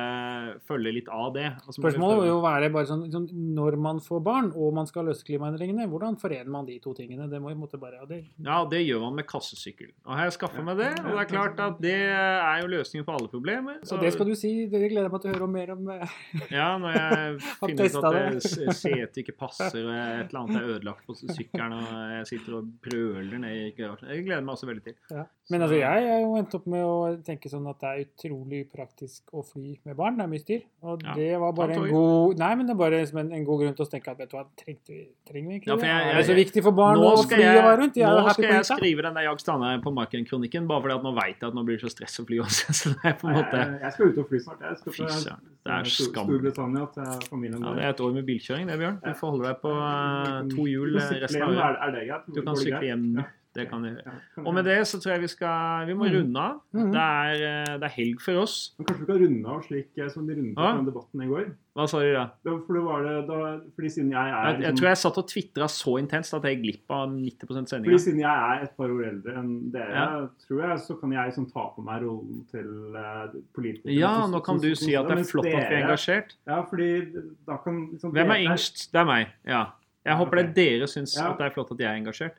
[0.66, 1.52] følge litt av det.
[1.68, 5.06] Må Spørsmålet vil jo være bare sånn, liksom, Når man får barn og man skal
[5.06, 7.28] løse klimaendringene, hvordan forener man de to tingene?
[7.30, 9.92] Det må jo måtte bare, ja, det, Ja, det gjør man med kassesykkel.
[10.02, 13.06] Og har jeg skaffa meg det, og det er klart at det er jo løsningen
[13.06, 13.78] på alle problemer.
[13.86, 14.52] Så det skal du si.
[14.66, 15.94] Det gleder jeg meg til å høre om mer om.
[16.58, 21.06] Ja, når jeg finner ut at setet ikke passer, og et eller annet er ødelagt
[21.06, 24.10] på sykkelen, og jeg sitter og brøler ned i garasjen.
[24.10, 24.98] Jeg gleder meg også veldig til.
[25.14, 25.28] Ja.
[25.52, 28.62] Men altså, jeg er jo endt opp med å tenke sånn at det er utrolig
[28.72, 30.16] praktisk å fly med barn.
[30.18, 30.62] Det er mye styr.
[30.82, 31.14] Og Ja.
[31.14, 33.84] det var bare en god Nei, men det er bare en, en god grunn til
[33.84, 36.12] å tenke at vet du hva, trenger vi, trenger vi ikke Ja, jeg, det?
[36.12, 37.96] Er det så viktig for barn å skal jeg, og være jeg, rundt?
[37.96, 41.12] Er nå skal jeg skrive den der Jag Steinar på Marken-kronikken, bare fordi at nå
[41.18, 42.74] veit jeg at nå blir det så stress å fly uansett.
[42.82, 44.64] Så det er på en måte Jeg, jeg skal ut og fly snart.
[44.66, 46.26] Jeg skal Fy søren, det er skam.
[46.26, 47.74] Storbritannia til familien ja.
[47.76, 48.98] Det er et år med bilkjøring, det, Bjørn.
[49.04, 52.26] Du får holde deg på eh, to hjul resten av året.
[52.32, 53.28] Du kan sykle hjem nå.
[53.55, 53.62] Ja.
[53.62, 54.12] Det kan du gjøre.
[54.46, 56.14] Og med det så tror jeg vi skal Vi må Mhm.
[56.14, 56.61] runde av.
[56.72, 56.92] Mhm.
[56.92, 58.72] Det er, eh, det er helg for oss.
[58.78, 60.62] Men kanskje vi kan runde av slik eh, som de rundet Ja.
[60.70, 61.50] av den debatten i går?
[61.76, 62.30] Hva sa du da?
[62.44, 64.96] da For det var det da, fordi siden jeg er Jeg, jeg liksom- tror jeg
[64.96, 68.62] satt og tvitra så intenst at jeg gikk glipp av 90% Fordi siden jeg er
[68.64, 70.28] et par år eldre enn dere, Ja.
[70.48, 73.94] tror jeg, så kan jeg liksom ta på meg rollen til uh, politikere.
[73.98, 76.36] Ja, nå kan du si at det er flott at vi er engasjert.
[76.46, 77.12] Ja, fordi
[77.46, 78.90] da kan liksom Hvem er dere- yngst?
[78.92, 79.28] Det er meg.
[79.46, 79.66] Ja.
[80.05, 81.30] Jeg håper håper det dere syns Ja.
[81.30, 82.32] at det er flott at jeg er engasjert.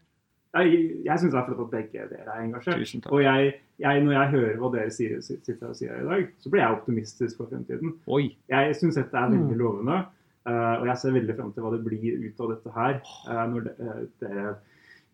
[0.54, 2.82] Jeg, jeg syns det er flott at begge dere er engasjert.
[2.84, 3.14] Tusen takk.
[3.16, 6.52] Og jeg, jeg, når jeg hører hva dere sier, sitter og sier i dag, så
[6.54, 7.96] blir jeg optimistisk for fremtiden.
[8.08, 8.28] Oi.
[8.54, 9.64] Jeg syns dette er veldig Mm.
[9.64, 9.98] lovende,
[10.46, 13.46] uh, og jeg ser veldig frem til hva det blir ut av dette her uh,
[13.50, 14.56] når de, uh, dere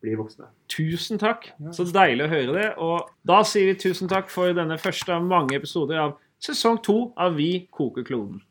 [0.02, 0.46] blir voksne.
[0.72, 1.50] Tusen takk.
[1.72, 2.68] Så deilig å høre det.
[2.78, 7.14] Og da sier vi tusen takk for denne første av mange episoder av sesong to
[7.20, 8.42] av Vi koker kloden.